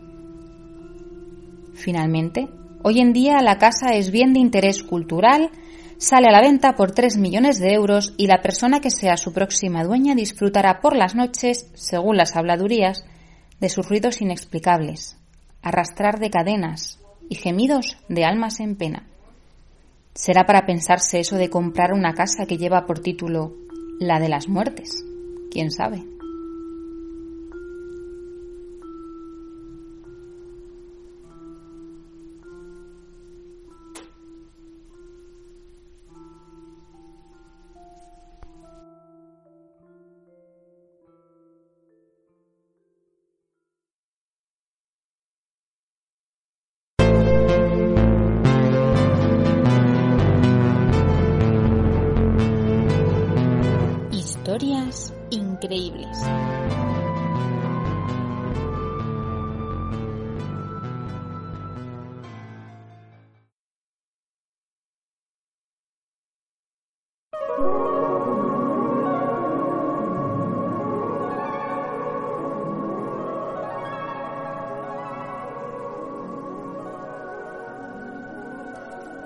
Finalmente, 1.73 2.49
hoy 2.83 3.00
en 3.00 3.14
día 3.14 3.40
la 3.40 3.56
casa 3.56 3.94
es 3.94 4.11
bien 4.11 4.35
de 4.35 4.40
interés 4.40 4.83
cultural, 4.83 5.50
sale 5.98 6.28
a 6.28 6.32
la 6.32 6.40
venta 6.40 6.74
por 6.74 6.92
3 6.92 7.16
millones 7.18 7.58
de 7.58 7.72
euros 7.72 8.14
y 8.16 8.26
la 8.26 8.42
persona 8.42 8.80
que 8.80 8.90
sea 8.90 9.16
su 9.16 9.32
próxima 9.32 9.84
dueña 9.84 10.14
disfrutará 10.14 10.80
por 10.80 10.96
las 10.96 11.14
noches, 11.14 11.70
según 11.74 12.16
las 12.16 12.36
habladurías, 12.36 13.04
de 13.60 13.68
sus 13.68 13.88
ruidos 13.88 14.20
inexplicables, 14.20 15.16
arrastrar 15.62 16.18
de 16.18 16.30
cadenas 16.30 17.00
y 17.28 17.36
gemidos 17.36 17.98
de 18.08 18.24
almas 18.24 18.60
en 18.60 18.76
pena. 18.76 19.06
¿Será 20.14 20.46
para 20.46 20.66
pensarse 20.66 21.18
eso 21.18 21.36
de 21.36 21.50
comprar 21.50 21.92
una 21.92 22.14
casa 22.14 22.46
que 22.46 22.58
lleva 22.58 22.86
por 22.86 23.00
título 23.00 23.54
la 23.98 24.20
de 24.20 24.28
las 24.28 24.48
muertes? 24.48 25.04
¿Quién 25.50 25.70
sabe? 25.70 26.13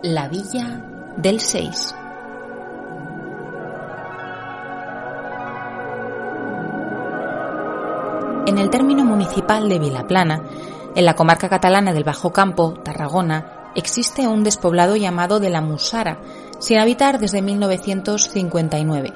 La 0.02 0.28
Villa 0.28 0.80
del 1.16 1.40
Seis. 1.40 1.92
En 8.46 8.58
el 8.58 8.70
término 8.70 9.04
municipal 9.04 9.68
de 9.68 9.80
Vilaplana, 9.80 10.40
en 10.94 11.04
la 11.04 11.16
comarca 11.16 11.48
catalana 11.48 11.92
del 11.92 12.04
Bajo 12.04 12.32
Campo, 12.32 12.74
Tarragona, 12.74 13.70
existe 13.74 14.28
un 14.28 14.44
despoblado 14.44 14.94
llamado 14.94 15.40
de 15.40 15.50
la 15.50 15.62
Musara, 15.62 16.20
sin 16.60 16.78
habitar 16.78 17.18
desde 17.18 17.42
1959. 17.42 19.12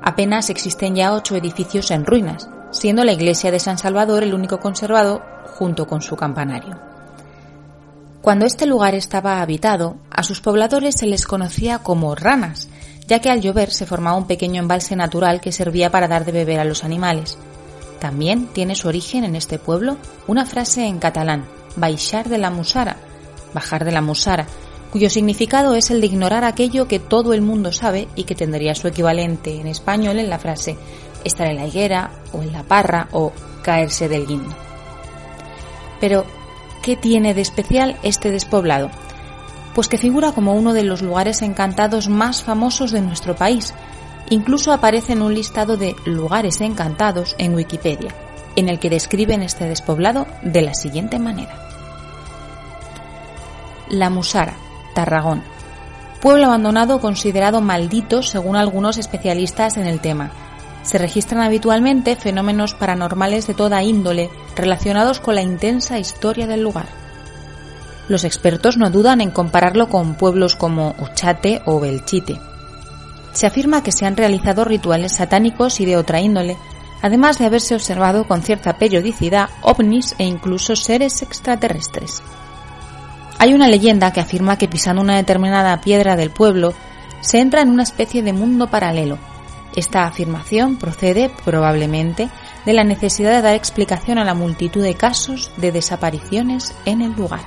Apenas 0.00 0.48
existen 0.48 0.94
ya 0.94 1.12
ocho 1.12 1.36
edificios 1.36 1.90
en 1.90 2.06
ruinas, 2.06 2.48
siendo 2.70 3.04
la 3.04 3.12
iglesia 3.12 3.50
de 3.50 3.58
San 3.58 3.76
Salvador 3.76 4.22
el 4.22 4.32
único 4.32 4.60
conservado 4.60 5.20
junto 5.44 5.86
con 5.86 6.00
su 6.00 6.16
campanario. 6.16 6.95
Cuando 8.26 8.44
este 8.44 8.66
lugar 8.66 8.96
estaba 8.96 9.40
habitado, 9.40 9.98
a 10.10 10.24
sus 10.24 10.40
pobladores 10.40 10.96
se 10.98 11.06
les 11.06 11.24
conocía 11.24 11.78
como 11.78 12.16
ranas, 12.16 12.68
ya 13.06 13.20
que 13.20 13.30
al 13.30 13.40
llover 13.40 13.70
se 13.70 13.86
formaba 13.86 14.16
un 14.16 14.26
pequeño 14.26 14.60
embalse 14.60 14.96
natural 14.96 15.40
que 15.40 15.52
servía 15.52 15.92
para 15.92 16.08
dar 16.08 16.24
de 16.24 16.32
beber 16.32 16.58
a 16.58 16.64
los 16.64 16.82
animales. 16.82 17.38
También 18.00 18.48
tiene 18.48 18.74
su 18.74 18.88
origen 18.88 19.22
en 19.22 19.36
este 19.36 19.60
pueblo 19.60 19.96
una 20.26 20.44
frase 20.44 20.86
en 20.86 20.98
catalán, 20.98 21.44
baixar 21.76 22.28
de 22.28 22.38
la 22.38 22.50
musara, 22.50 22.96
bajar 23.54 23.84
de 23.84 23.92
la 23.92 24.02
musara, 24.02 24.48
cuyo 24.90 25.08
significado 25.08 25.76
es 25.76 25.92
el 25.92 26.00
de 26.00 26.08
ignorar 26.08 26.42
aquello 26.42 26.88
que 26.88 26.98
todo 26.98 27.32
el 27.32 27.42
mundo 27.42 27.70
sabe 27.70 28.08
y 28.16 28.24
que 28.24 28.34
tendría 28.34 28.74
su 28.74 28.88
equivalente 28.88 29.60
en 29.60 29.68
español 29.68 30.18
en 30.18 30.30
la 30.30 30.40
frase 30.40 30.76
estar 31.22 31.46
en 31.46 31.58
la 31.58 31.68
higuera 31.68 32.10
o 32.32 32.42
en 32.42 32.52
la 32.52 32.64
parra 32.64 33.06
o 33.12 33.30
caerse 33.62 34.08
del 34.08 34.26
guindo. 34.26 34.52
Pero, 36.00 36.26
¿qué 36.86 36.96
tiene 36.96 37.34
de 37.34 37.42
especial 37.42 37.98
este 38.02 38.30
despoblado? 38.30 38.90
Pues 39.74 39.88
que 39.88 39.98
figura 39.98 40.32
como 40.32 40.54
uno 40.54 40.72
de 40.72 40.84
los 40.84 41.02
lugares 41.02 41.42
encantados 41.42 42.08
más 42.08 42.42
famosos 42.42 42.92
de 42.92 43.02
nuestro 43.02 43.36
país 43.36 43.74
Incluso 44.28 44.72
aparece 44.72 45.12
en 45.12 45.22
un 45.22 45.34
listado 45.34 45.76
de 45.76 45.94
lugares 46.04 46.60
encantados 46.60 47.36
en 47.38 47.54
Wikipedia, 47.54 48.12
en 48.56 48.68
el 48.68 48.80
que 48.80 48.90
describen 48.90 49.42
este 49.42 49.68
despoblado 49.68 50.26
de 50.42 50.62
la 50.62 50.74
siguiente 50.74 51.18
manera. 51.18 51.54
La 53.88 54.10
Musara, 54.10 54.54
Tarragón. 54.94 55.44
Pueblo 56.20 56.46
abandonado 56.46 57.00
considerado 57.00 57.60
maldito 57.60 58.22
según 58.22 58.56
algunos 58.56 58.98
especialistas 58.98 59.76
en 59.76 59.86
el 59.86 60.00
tema. 60.00 60.32
Se 60.86 60.96
registran 60.96 61.42
habitualmente 61.42 62.16
fenómenos 62.16 62.72
paranormales 62.72 63.46
de 63.46 63.52
toda 63.54 63.82
índole 63.82 64.30
relacionados 64.54 65.20
con 65.20 65.34
la 65.34 65.42
intensa 65.42 65.98
historia 65.98 66.46
del 66.46 66.62
lugar. 66.62 66.86
Los 68.08 68.24
expertos 68.24 68.78
no 68.78 68.88
dudan 68.90 69.20
en 69.20 69.30
compararlo 69.30 69.88
con 69.88 70.14
pueblos 70.14 70.56
como 70.56 70.94
Ochate 70.98 71.60
o 71.66 71.80
Belchite, 71.80 72.38
se 73.36 73.46
afirma 73.46 73.82
que 73.82 73.92
se 73.92 74.06
han 74.06 74.16
realizado 74.16 74.64
rituales 74.64 75.12
satánicos 75.12 75.78
y 75.80 75.84
de 75.84 75.98
otra 75.98 76.22
índole, 76.22 76.56
además 77.02 77.38
de 77.38 77.44
haberse 77.44 77.74
observado 77.74 78.26
con 78.26 78.40
cierta 78.40 78.78
periodicidad 78.78 79.50
ovnis 79.60 80.14
e 80.16 80.24
incluso 80.24 80.74
seres 80.74 81.20
extraterrestres. 81.20 82.22
Hay 83.38 83.52
una 83.52 83.68
leyenda 83.68 84.10
que 84.10 84.20
afirma 84.20 84.56
que 84.56 84.68
pisando 84.68 85.02
una 85.02 85.16
determinada 85.16 85.78
piedra 85.82 86.16
del 86.16 86.30
pueblo 86.30 86.72
se 87.20 87.40
entra 87.40 87.60
en 87.60 87.68
una 87.68 87.82
especie 87.82 88.22
de 88.22 88.32
mundo 88.32 88.68
paralelo. 88.68 89.18
Esta 89.76 90.06
afirmación 90.06 90.76
procede, 90.76 91.30
probablemente, 91.44 92.30
de 92.64 92.72
la 92.72 92.82
necesidad 92.82 93.30
de 93.30 93.42
dar 93.42 93.54
explicación 93.54 94.18
a 94.18 94.24
la 94.24 94.34
multitud 94.34 94.82
de 94.82 94.94
casos 94.94 95.50
de 95.58 95.70
desapariciones 95.70 96.74
en 96.86 97.02
el 97.02 97.12
lugar. 97.12 97.42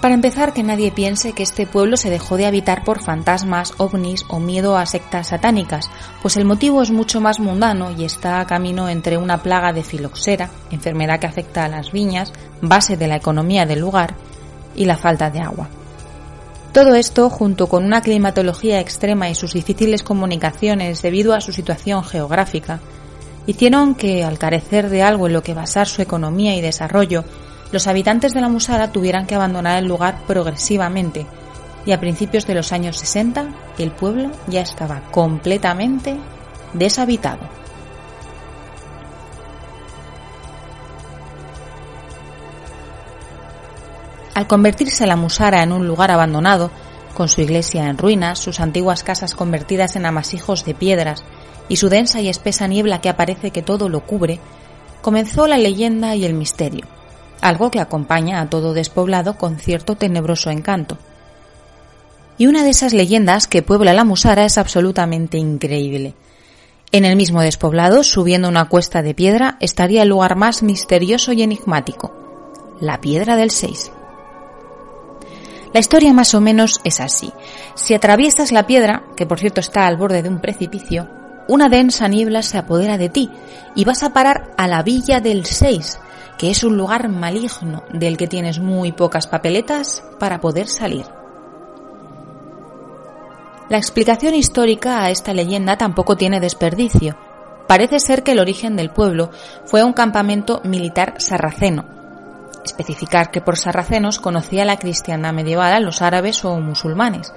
Para 0.00 0.14
empezar, 0.14 0.52
que 0.52 0.62
nadie 0.62 0.90
piense 0.90 1.32
que 1.32 1.42
este 1.42 1.66
pueblo 1.66 1.96
se 1.96 2.10
dejó 2.10 2.36
de 2.36 2.46
habitar 2.46 2.84
por 2.84 3.02
fantasmas, 3.02 3.74
ovnis 3.78 4.24
o 4.28 4.38
miedo 4.38 4.76
a 4.76 4.86
sectas 4.86 5.28
satánicas, 5.28 5.90
pues 6.22 6.36
el 6.36 6.44
motivo 6.44 6.80
es 6.80 6.90
mucho 6.90 7.20
más 7.20 7.40
mundano 7.40 7.90
y 7.90 8.04
está 8.04 8.40
a 8.40 8.46
camino 8.46 8.88
entre 8.88 9.18
una 9.18 9.42
plaga 9.42 9.72
de 9.72 9.82
filoxera, 9.82 10.48
enfermedad 10.70 11.18
que 11.18 11.26
afecta 11.26 11.64
a 11.64 11.68
las 11.68 11.92
viñas, 11.92 12.32
base 12.62 12.96
de 12.96 13.08
la 13.08 13.16
economía 13.16 13.66
del 13.66 13.80
lugar, 13.80 14.14
y 14.74 14.84
la 14.84 14.96
falta 14.96 15.30
de 15.30 15.40
agua. 15.40 15.68
Todo 16.76 16.94
esto, 16.94 17.30
junto 17.30 17.68
con 17.68 17.86
una 17.86 18.02
climatología 18.02 18.80
extrema 18.80 19.30
y 19.30 19.34
sus 19.34 19.54
difíciles 19.54 20.02
comunicaciones 20.02 21.00
debido 21.00 21.32
a 21.32 21.40
su 21.40 21.50
situación 21.50 22.04
geográfica, 22.04 22.80
hicieron 23.46 23.94
que, 23.94 24.24
al 24.24 24.38
carecer 24.38 24.90
de 24.90 25.02
algo 25.02 25.26
en 25.26 25.32
lo 25.32 25.42
que 25.42 25.54
basar 25.54 25.86
su 25.88 26.02
economía 26.02 26.54
y 26.54 26.60
desarrollo, 26.60 27.24
los 27.72 27.86
habitantes 27.86 28.34
de 28.34 28.42
la 28.42 28.50
Musara 28.50 28.92
tuvieran 28.92 29.26
que 29.26 29.34
abandonar 29.34 29.78
el 29.78 29.88
lugar 29.88 30.18
progresivamente 30.26 31.24
y 31.86 31.92
a 31.92 31.98
principios 31.98 32.46
de 32.46 32.56
los 32.56 32.70
años 32.72 32.98
60 32.98 33.46
el 33.78 33.90
pueblo 33.92 34.30
ya 34.46 34.60
estaba 34.60 35.00
completamente 35.10 36.18
deshabitado. 36.74 37.65
Al 44.36 44.46
convertirse 44.46 45.06
la 45.06 45.16
Musara 45.16 45.62
en 45.62 45.72
un 45.72 45.88
lugar 45.88 46.10
abandonado, 46.10 46.70
con 47.14 47.30
su 47.30 47.40
iglesia 47.40 47.88
en 47.88 47.96
ruinas, 47.96 48.38
sus 48.38 48.60
antiguas 48.60 49.02
casas 49.02 49.34
convertidas 49.34 49.96
en 49.96 50.04
amasijos 50.04 50.66
de 50.66 50.74
piedras 50.74 51.24
y 51.70 51.76
su 51.76 51.88
densa 51.88 52.20
y 52.20 52.28
espesa 52.28 52.68
niebla 52.68 53.00
que 53.00 53.08
aparece 53.08 53.50
que 53.50 53.62
todo 53.62 53.88
lo 53.88 54.00
cubre, 54.00 54.38
comenzó 55.00 55.46
la 55.46 55.56
leyenda 55.56 56.14
y 56.16 56.26
el 56.26 56.34
misterio 56.34 56.86
algo 57.40 57.70
que 57.70 57.80
acompaña 57.80 58.40
a 58.40 58.50
todo 58.50 58.74
despoblado 58.74 59.36
con 59.36 59.58
cierto 59.58 59.96
tenebroso 59.96 60.50
encanto. 60.50 60.98
Y 62.38 62.46
una 62.46 62.64
de 62.64 62.70
esas 62.70 62.92
leyendas 62.92 63.46
que 63.46 63.62
puebla 63.62 63.94
la 63.94 64.04
Musara 64.04 64.44
es 64.44 64.58
absolutamente 64.58 65.38
increíble. 65.38 66.14
En 66.92 67.04
el 67.04 67.16
mismo 67.16 67.40
despoblado, 67.40 68.04
subiendo 68.04 68.48
una 68.48 68.68
cuesta 68.68 69.02
de 69.02 69.14
piedra, 69.14 69.56
estaría 69.60 70.02
el 70.02 70.08
lugar 70.08 70.36
más 70.36 70.62
misterioso 70.62 71.32
y 71.32 71.42
enigmático, 71.42 72.12
la 72.80 73.00
Piedra 73.00 73.36
del 73.36 73.50
Seis. 73.50 73.90
La 75.72 75.80
historia 75.80 76.12
más 76.12 76.34
o 76.34 76.40
menos 76.40 76.80
es 76.84 77.00
así. 77.00 77.32
Si 77.74 77.94
atraviesas 77.94 78.52
la 78.52 78.66
piedra, 78.66 79.04
que 79.16 79.26
por 79.26 79.38
cierto 79.38 79.60
está 79.60 79.86
al 79.86 79.96
borde 79.96 80.22
de 80.22 80.28
un 80.28 80.40
precipicio, 80.40 81.08
una 81.48 81.68
densa 81.68 82.08
niebla 82.08 82.42
se 82.42 82.58
apodera 82.58 82.98
de 82.98 83.08
ti 83.08 83.30
y 83.74 83.84
vas 83.84 84.02
a 84.02 84.12
parar 84.12 84.52
a 84.56 84.66
la 84.66 84.82
Villa 84.82 85.20
del 85.20 85.46
Seis, 85.46 85.98
que 86.38 86.50
es 86.50 86.64
un 86.64 86.76
lugar 86.76 87.08
maligno 87.08 87.84
del 87.92 88.16
que 88.16 88.26
tienes 88.26 88.58
muy 88.58 88.92
pocas 88.92 89.26
papeletas 89.26 90.02
para 90.18 90.40
poder 90.40 90.68
salir. 90.68 91.04
La 93.68 93.78
explicación 93.78 94.34
histórica 94.34 95.02
a 95.02 95.10
esta 95.10 95.34
leyenda 95.34 95.76
tampoco 95.76 96.16
tiene 96.16 96.40
desperdicio. 96.40 97.16
Parece 97.66 97.98
ser 97.98 98.22
que 98.22 98.32
el 98.32 98.38
origen 98.38 98.76
del 98.76 98.90
pueblo 98.90 99.30
fue 99.64 99.82
un 99.82 99.92
campamento 99.92 100.60
militar 100.62 101.14
sarraceno. 101.18 101.95
Especificar 102.66 103.30
que 103.30 103.40
por 103.40 103.56
sarracenos 103.56 104.18
conocía 104.18 104.64
la 104.64 104.76
cristiandad 104.76 105.32
medieval 105.32 105.72
a 105.72 105.78
los 105.78 106.02
árabes 106.02 106.44
o 106.44 106.58
musulmanes, 106.58 107.32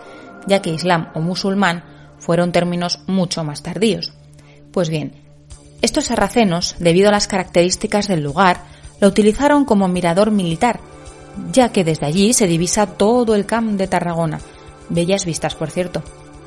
ya 0.48 0.60
que 0.60 0.72
islam 0.72 1.12
o 1.14 1.20
musulmán 1.20 1.84
fueron 2.18 2.52
términos 2.52 3.02
mucho 3.06 3.44
más 3.44 3.62
tardíos. 3.62 4.12
Pues 4.74 4.90
bien, 4.90 5.14
estos 5.84 6.06
sarracenos, 6.06 6.76
debido 6.80 7.10
a 7.10 7.12
las 7.12 7.28
características 7.28 8.08
del 8.08 8.24
lugar, 8.24 8.64
lo 9.00 9.08
utilizaron 9.08 9.66
como 9.66 9.88
mirador 9.88 10.32
militar, 10.32 10.80
ya 11.52 11.70
que 11.70 11.84
desde 11.84 12.08
allí 12.08 12.34
se 12.34 12.48
divisa 12.48 12.88
todo 12.88 13.36
el 13.36 13.46
Camp 13.46 13.78
de 13.78 13.88
Tarragona, 13.88 14.40
bellas 14.90 15.26
vistas 15.26 15.54
por 15.54 15.70
cierto, 15.70 16.02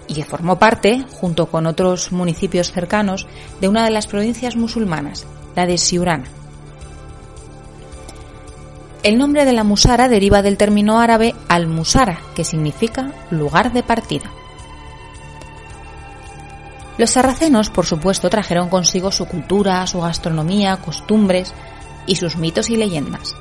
y 0.09 0.15
que 0.15 0.25
formó 0.25 0.59
parte, 0.59 1.07
junto 1.21 1.47
con 1.47 1.69
otros 1.69 2.11
municipios 2.11 2.73
cercanos, 2.73 3.29
de 3.61 3.69
una 3.69 3.85
de 3.85 3.93
las 3.93 4.09
provincias 4.09 4.57
musulmanas, 4.57 5.25
la 5.55 5.67
de 5.67 5.79
Siurana. 5.79 6.42
El 9.03 9.19
nombre 9.19 9.45
de 9.45 9.53
la 9.53 9.65
Musara 9.65 10.09
deriva 10.09 10.43
del 10.43 10.57
término 10.57 11.01
árabe 11.01 11.35
al-Musara, 11.49 12.21
que 12.35 12.45
significa 12.45 13.13
lugar 13.31 13.73
de 13.73 13.83
partida. 13.83 14.31
Los 16.99 17.11
sarracenos, 17.11 17.71
por 17.71 17.87
supuesto, 17.87 18.31
trajeron 18.31 18.69
consigo 18.69 19.11
su 19.11 19.27
cultura, 19.27 19.85
su 19.87 20.01
gastronomía, 20.01 20.77
costumbres, 20.77 21.53
y 22.07 22.17
sus 22.17 22.37
mitos 22.37 22.71
y 22.71 22.77
leyendas. 22.77 23.35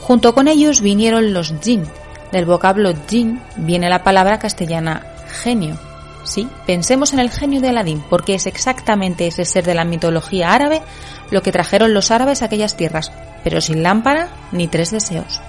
Junto 0.00 0.34
con 0.34 0.48
ellos 0.48 0.80
vinieron 0.80 1.32
los 1.32 1.54
jinn. 1.62 1.84
Del 2.32 2.44
vocablo 2.44 2.92
jinn 3.08 3.40
viene 3.56 3.88
la 3.88 4.02
palabra 4.02 4.38
castellana 4.38 5.04
genio. 5.42 5.78
Sí, 6.26 6.48
pensemos 6.66 7.12
en 7.12 7.20
el 7.20 7.30
genio 7.30 7.60
de 7.60 7.68
Aladín, 7.68 8.02
porque 8.10 8.34
es 8.34 8.46
exactamente 8.46 9.28
ese 9.28 9.44
ser 9.44 9.64
de 9.64 9.74
la 9.74 9.84
mitología 9.84 10.52
árabe 10.52 10.82
lo 11.30 11.40
que 11.40 11.52
trajeron 11.52 11.94
los 11.94 12.10
árabes 12.10 12.42
a 12.42 12.46
aquellas 12.46 12.76
tierras, 12.76 13.12
pero 13.44 13.60
sin 13.60 13.84
lámpara 13.84 14.28
ni 14.50 14.66
tres 14.66 14.90
deseos. 14.90 15.40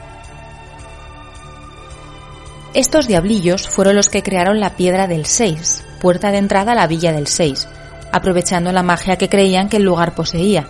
Estos 2.76 3.08
diablillos 3.08 3.68
fueron 3.68 3.96
los 3.96 4.10
que 4.10 4.22
crearon 4.22 4.60
la 4.60 4.76
piedra 4.76 5.08
del 5.08 5.26
Seis, 5.26 5.84
puerta 6.00 6.30
de 6.32 6.38
entrada 6.38 6.74
a 6.74 6.76
la 6.76 6.86
villa 6.86 7.12
del 7.12 7.26
Seis, 7.26 7.68
aprovechando 8.12 8.72
la 8.72 8.84
magia 8.84 9.16
que 9.16 9.30
creían 9.30 9.70
que 9.70 9.78
el 9.78 9.84
lugar 9.84 10.13
poseía, 10.13 10.68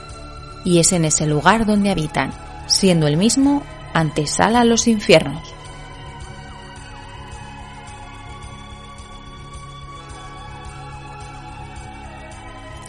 y 0.63 0.79
es 0.79 0.93
en 0.93 1.03
ese 1.03 1.27
lugar 1.27 1.65
donde 1.65 1.91
habitan, 1.91 2.31
siendo 2.67 3.07
el 3.07 3.17
mismo 3.17 3.61
antesala 3.93 4.61
a 4.61 4.65
los 4.65 4.87
infiernos. 4.87 5.56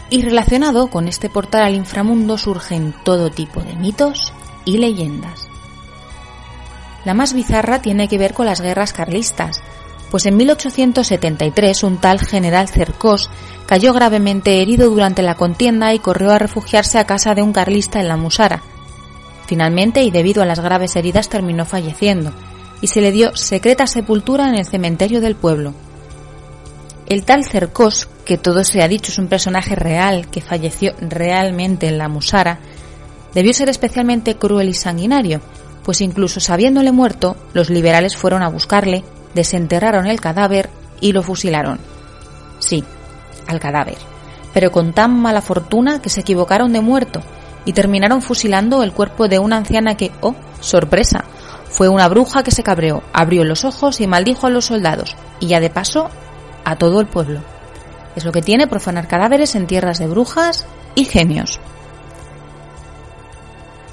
Y 0.09 0.21
relacionado 0.23 0.87
con 0.87 1.07
este 1.07 1.29
portal 1.29 1.63
al 1.63 1.75
inframundo 1.75 2.37
surgen 2.37 2.93
todo 3.03 3.29
tipo 3.29 3.61
de 3.61 3.75
mitos 3.75 4.33
y 4.65 4.77
leyendas. 4.77 5.47
La 7.05 7.13
más 7.13 7.33
bizarra 7.33 7.81
tiene 7.81 8.07
que 8.07 8.17
ver 8.17 8.33
con 8.33 8.45
las 8.45 8.61
guerras 8.61 8.91
carlistas, 8.91 9.61
pues 10.11 10.25
en 10.25 10.37
1873 10.37 11.83
un 11.83 11.97
tal 11.97 12.19
general 12.19 12.67
Cercós 12.67 13.29
cayó 13.67 13.93
gravemente 13.93 14.61
herido 14.61 14.89
durante 14.89 15.21
la 15.21 15.35
contienda 15.35 15.93
y 15.93 15.99
corrió 15.99 16.31
a 16.31 16.39
refugiarse 16.39 16.97
a 16.97 17.05
casa 17.05 17.35
de 17.35 17.43
un 17.43 17.53
carlista 17.53 17.99
en 17.99 18.07
la 18.07 18.17
Musara. 18.17 18.63
Finalmente, 19.45 20.03
y 20.03 20.11
debido 20.11 20.41
a 20.41 20.45
las 20.45 20.59
graves 20.59 20.95
heridas, 20.95 21.29
terminó 21.29 21.65
falleciendo, 21.65 22.31
y 22.81 22.87
se 22.87 23.01
le 23.01 23.11
dio 23.11 23.35
secreta 23.35 23.87
sepultura 23.87 24.47
en 24.47 24.55
el 24.55 24.65
cementerio 24.65 25.21
del 25.21 25.35
pueblo. 25.35 25.73
El 27.09 27.25
tal 27.25 27.43
Cercós, 27.43 28.07
que 28.23 28.37
todo 28.37 28.63
se 28.63 28.81
ha 28.83 28.87
dicho 28.87 29.11
es 29.11 29.17
un 29.17 29.27
personaje 29.27 29.75
real 29.75 30.29
que 30.29 30.41
falleció 30.41 30.93
realmente 31.01 31.87
en 31.87 31.97
la 31.97 32.07
Musara, 32.07 32.59
debió 33.33 33.51
ser 33.53 33.67
especialmente 33.69 34.35
cruel 34.35 34.69
y 34.69 34.73
sanguinario, 34.75 35.41
pues 35.83 36.01
incluso 36.01 36.39
sabiéndole 36.39 36.91
muerto, 36.91 37.35
los 37.53 37.69
liberales 37.71 38.15
fueron 38.15 38.43
a 38.43 38.49
buscarle 38.49 39.03
desenterraron 39.33 40.07
el 40.07 40.19
cadáver 40.19 40.69
y 41.01 41.11
lo 41.11 41.23
fusilaron. 41.23 41.79
Sí, 42.59 42.83
al 43.47 43.59
cadáver, 43.59 43.97
pero 44.53 44.71
con 44.71 44.93
tan 44.93 45.19
mala 45.19 45.41
fortuna 45.41 46.01
que 46.01 46.09
se 46.09 46.21
equivocaron 46.21 46.73
de 46.73 46.81
muerto 46.81 47.21
y 47.65 47.73
terminaron 47.73 48.21
fusilando 48.21 48.83
el 48.83 48.93
cuerpo 48.93 49.27
de 49.27 49.39
una 49.39 49.57
anciana 49.57 49.95
que, 49.95 50.11
oh, 50.21 50.35
sorpresa, 50.59 51.23
fue 51.69 51.87
una 51.87 52.07
bruja 52.07 52.43
que 52.43 52.51
se 52.51 52.63
cabreó, 52.63 53.03
abrió 53.13 53.43
los 53.43 53.63
ojos 53.65 54.01
y 54.01 54.07
maldijo 54.07 54.47
a 54.47 54.49
los 54.49 54.65
soldados, 54.65 55.15
y 55.39 55.47
ya 55.47 55.59
de 55.59 55.69
paso 55.69 56.09
a 56.69 56.77
todo 56.77 56.99
el 56.99 57.07
pueblo. 57.07 57.41
Es 58.15 58.25
lo 58.25 58.31
que 58.31 58.41
tiene 58.41 58.67
profanar 58.67 59.07
cadáveres 59.07 59.55
en 59.55 59.67
tierras 59.67 59.99
de 59.99 60.07
brujas 60.07 60.65
y 60.95 61.05
genios. 61.05 61.59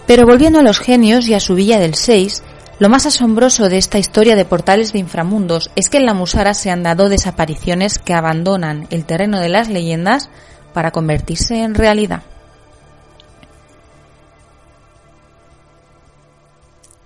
Pero 0.06 0.26
volviendo 0.26 0.60
a 0.60 0.62
los 0.62 0.78
genios 0.78 1.26
y 1.28 1.34
a 1.34 1.40
su 1.40 1.54
villa 1.54 1.78
del 1.78 1.94
6, 1.94 2.42
lo 2.78 2.88
más 2.88 3.06
asombroso 3.06 3.68
de 3.68 3.78
esta 3.78 3.98
historia 3.98 4.36
de 4.36 4.44
portales 4.44 4.92
de 4.92 4.98
inframundos 4.98 5.70
es 5.76 5.88
que 5.88 5.96
en 5.96 6.06
la 6.06 6.14
Musara 6.14 6.54
se 6.54 6.70
han 6.70 6.82
dado 6.82 7.08
desapariciones 7.08 7.98
que 7.98 8.12
abandonan 8.12 8.86
el 8.90 9.04
terreno 9.04 9.40
de 9.40 9.48
las 9.48 9.68
leyendas 9.68 10.28
para 10.74 10.90
convertirse 10.90 11.62
en 11.62 11.74
realidad. 11.74 12.22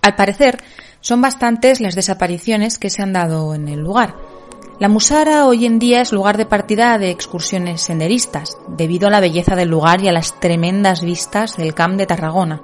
Al 0.02 0.16
parecer, 0.16 0.59
son 1.00 1.20
bastantes 1.22 1.80
las 1.80 1.94
desapariciones 1.94 2.78
que 2.78 2.90
se 2.90 3.02
han 3.02 3.12
dado 3.12 3.54
en 3.54 3.68
el 3.68 3.80
lugar. 3.80 4.14
La 4.80 4.88
Musara 4.88 5.44
hoy 5.44 5.66
en 5.66 5.78
día 5.78 6.00
es 6.00 6.10
lugar 6.10 6.38
de 6.38 6.46
partida 6.46 6.96
de 6.96 7.10
excursiones 7.10 7.82
senderistas, 7.82 8.56
debido 8.66 9.08
a 9.08 9.10
la 9.10 9.20
belleza 9.20 9.54
del 9.54 9.68
lugar 9.68 10.02
y 10.02 10.08
a 10.08 10.12
las 10.12 10.40
tremendas 10.40 11.02
vistas 11.02 11.58
del 11.58 11.74
Camp 11.74 11.98
de 11.98 12.06
Tarragona. 12.06 12.62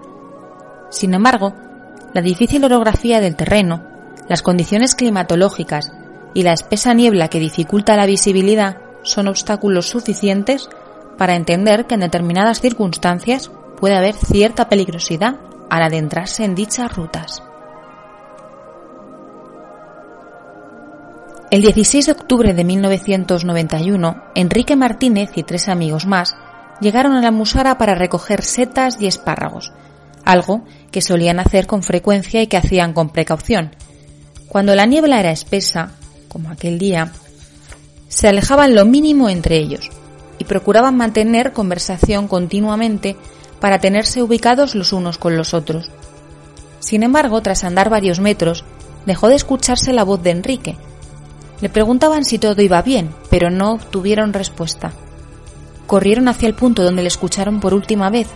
Sin 0.91 1.13
embargo, 1.13 1.53
La 2.15 2.23
difícil 2.23 2.65
orografía 2.65 3.21
del 3.21 3.37
terreno, 3.37 3.83
las 4.31 4.41
condiciones 4.41 4.95
climatológicas 4.95 5.93
y 6.33 6.45
la 6.45 6.55
espesa 6.55 6.95
niebla 6.95 7.29
que 7.29 7.39
dificulta 7.39 7.97
la 7.97 8.07
visibilidad 8.07 8.79
son 9.03 9.29
obstáculos 9.29 9.87
suficientes 9.87 10.71
para 11.19 11.35
entender 11.35 11.87
que 11.87 11.97
en 11.97 12.01
determinadas 12.01 12.63
circunstancias 12.63 13.51
puede 13.79 13.97
haber 13.97 14.15
cierta 14.15 14.71
peligrosidad 14.71 15.37
al 15.69 15.83
adentrarse 15.83 16.45
en 16.45 16.55
dichas 16.55 16.97
rutas. 16.97 17.43
El 21.57 21.63
16 21.63 22.05
de 22.05 22.13
octubre 22.13 22.53
de 22.53 22.65
1991, 22.65 24.25
Enrique 24.35 24.77
Martínez 24.77 25.31
y 25.37 25.43
tres 25.43 25.71
amigos 25.71 26.05
más 26.05 26.37
llegaron 26.83 27.15
a 27.15 27.23
la 27.23 27.31
Musara 27.31 27.79
para 27.79 27.95
recoger 27.95 28.45
setas 28.45 28.99
y 29.01 29.07
espárragos, 29.07 29.73
algo 30.27 30.65
que 30.91 31.01
solían 31.01 31.41
hacer 31.41 31.67
con 31.67 31.83
frecuencia 31.83 32.43
y 32.43 32.47
que 32.47 32.59
hacían 32.59 32.93
con 32.93 33.09
precaución. 33.09 33.75
Cuando 34.49 34.75
la 34.75 34.85
niebla 34.85 35.19
era 35.19 35.31
espesa, 35.31 35.93
como 36.29 36.51
aquel 36.51 36.79
día, 36.79 37.13
se 38.09 38.29
alejaban 38.29 38.75
lo 38.75 38.85
mínimo 38.85 39.31
entre 39.31 39.57
ellos 39.57 39.89
y 40.39 40.45
procuraban 40.45 40.99
mantener 40.99 41.55
conversación 41.55 42.29
continuamente 42.29 43.17
para 43.61 43.79
tenerse 43.79 44.23
ubicados 44.23 44.75
los 44.75 44.93
unos 44.93 45.17
con 45.17 45.39
los 45.39 45.55
otros. 45.55 45.91
Sin 46.81 47.03
embargo, 47.03 47.41
tras 47.41 47.65
andar 47.65 47.89
varios 47.89 48.21
metros, 48.21 48.67
dejó 49.07 49.29
de 49.29 49.37
escucharse 49.37 49.95
la 49.95 50.05
voz 50.05 50.23
de 50.23 50.33
Enrique, 50.33 50.77
le 51.61 51.69
preguntaban 51.69 52.25
si 52.25 52.39
todo 52.39 52.61
iba 52.61 52.83
bien, 52.83 53.11
pero 53.31 53.51
no 53.51 53.73
obtuvieron 53.73 54.33
respuesta. 54.33 54.93
Corrieron 55.87 56.29
hacia 56.29 56.49
el 56.49 56.55
punto 56.55 56.83
donde 56.83 57.03
le 57.03 57.09
escucharon 57.09 57.61
por 57.61 57.73
última 57.73 58.11
vez, 58.11 58.29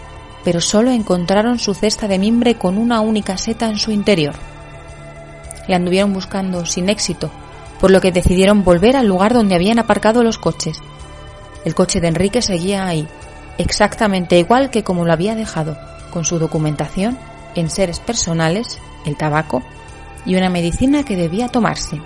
pero 0.44 0.60
solo 0.60 0.90
encontraron 0.90 1.58
su 1.58 1.74
cesta 1.74 2.08
de 2.08 2.18
mimbre 2.18 2.54
con 2.54 2.78
una 2.78 3.00
única 3.00 3.36
seta 3.36 3.68
en 3.68 3.78
su 3.78 3.90
interior. 3.90 4.34
Le 5.68 5.74
anduvieron 5.74 6.12
buscando 6.12 6.64
sin 6.64 6.88
éxito, 6.88 7.30
por 7.80 7.90
lo 7.90 8.00
que 8.00 8.12
decidieron 8.12 8.64
volver 8.64 8.96
al 8.96 9.06
lugar 9.06 9.34
donde 9.34 9.54
habían 9.54 9.78
aparcado 9.78 10.22
los 10.22 10.38
coches. 10.38 10.80
El 11.64 11.74
coche 11.74 12.00
de 12.00 12.08
Enrique 12.08 12.40
seguía 12.40 12.86
ahí, 12.86 13.06
exactamente 13.58 14.38
igual 14.38 14.70
que 14.70 14.82
como 14.82 15.04
lo 15.04 15.12
había 15.12 15.34
dejado, 15.34 15.76
con 16.10 16.24
su 16.24 16.38
documentación, 16.38 17.18
en 17.54 17.68
seres 17.68 18.00
personales, 18.00 18.78
el 19.04 19.16
tabaco 19.16 19.62
y 20.24 20.36
una 20.36 20.48
medicina 20.48 21.04
que 21.04 21.16
debía 21.16 21.48
tomarse. 21.48 22.00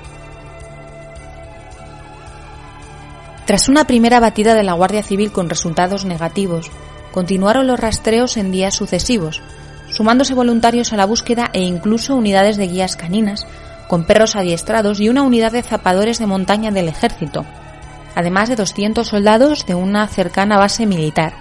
Tras 3.47 3.69
una 3.69 3.85
primera 3.85 4.21
batida 4.21 4.55
de 4.55 4.63
la 4.63 4.73
Guardia 4.73 5.03
Civil 5.03 5.31
con 5.31 5.51
resultados 5.51 6.05
negativos, 6.05 6.71
continuaron 7.13 7.67
los 7.67 7.79
rastreos 7.79 8.37
en 8.37 8.51
días 8.51 8.75
sucesivos, 8.75 9.43
sumándose 9.91 10.35
voluntarios 10.35 10.93
a 10.93 10.97
la 10.97 11.05
búsqueda 11.05 11.51
e 11.53 11.61
incluso 11.61 12.17
unidades 12.17 12.57
de 12.57 12.69
guías 12.69 12.97
caninas, 12.97 13.47
con 13.87 14.05
perros 14.05 14.35
adiestrados 14.35 14.99
y 14.99 15.11
una 15.11 15.23
unidad 15.23 15.53
de 15.53 15.63
zapadores 15.63 16.19
de 16.19 16.27
montaña 16.27 16.71
del 16.71 16.89
ejército, 16.89 17.45
además 18.15 18.49
de 18.49 18.57
200 18.57 19.07
soldados 19.07 19.67
de 19.67 19.75
una 19.75 20.09
cercana 20.09 20.57
base 20.57 20.87
militar. 20.87 21.35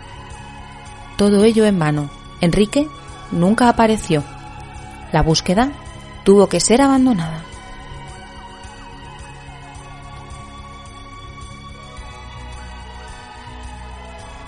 Todo 1.16 1.46
ello 1.46 1.66
en 1.66 1.80
vano. 1.80 2.10
Enrique 2.42 2.88
nunca 3.32 3.70
apareció. 3.70 4.24
La 5.14 5.22
búsqueda 5.22 5.72
tuvo 6.26 6.48
que 6.48 6.60
ser 6.60 6.82
abandonada. 6.82 7.43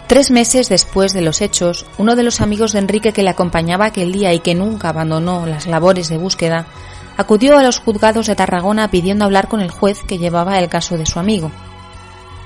Tres 0.07 0.29
meses 0.29 0.69
después 0.69 1.13
de 1.13 1.21
los 1.21 1.41
hechos, 1.41 1.87
uno 1.97 2.15
de 2.15 2.21
los 2.21 2.39
amigos 2.39 2.73
de 2.73 2.79
Enrique 2.79 3.11
que 3.11 3.23
le 3.23 3.31
acompañaba 3.31 3.85
aquel 3.85 4.11
día 4.11 4.33
y 4.33 4.39
que 4.39 4.53
nunca 4.53 4.89
abandonó 4.89 5.47
las 5.47 5.65
labores 5.65 6.09
de 6.09 6.17
búsqueda, 6.17 6.67
acudió 7.17 7.57
a 7.57 7.63
los 7.63 7.79
juzgados 7.79 8.27
de 8.27 8.35
Tarragona 8.35 8.91
pidiendo 8.91 9.25
hablar 9.25 9.47
con 9.47 9.61
el 9.61 9.71
juez 9.71 10.03
que 10.07 10.19
llevaba 10.19 10.59
el 10.59 10.69
caso 10.69 10.95
de 10.97 11.07
su 11.07 11.17
amigo. 11.17 11.51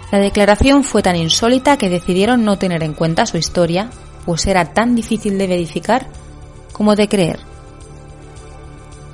La 0.09 0.19
declaración 0.19 0.85
fue 0.85 1.03
tan 1.03 1.17
insólita 1.17 1.77
que 1.77 1.89
decidieron 1.89 2.45
no 2.45 2.57
tener 2.57 2.81
en 2.81 2.93
cuenta 2.93 3.25
su 3.25 3.37
historia, 3.37 3.89
pues 4.25 4.47
era 4.47 4.73
tan 4.73 4.95
difícil 4.95 5.37
de 5.37 5.47
verificar 5.47 6.07
como 6.71 6.95
de 6.95 7.09
creer. 7.09 7.39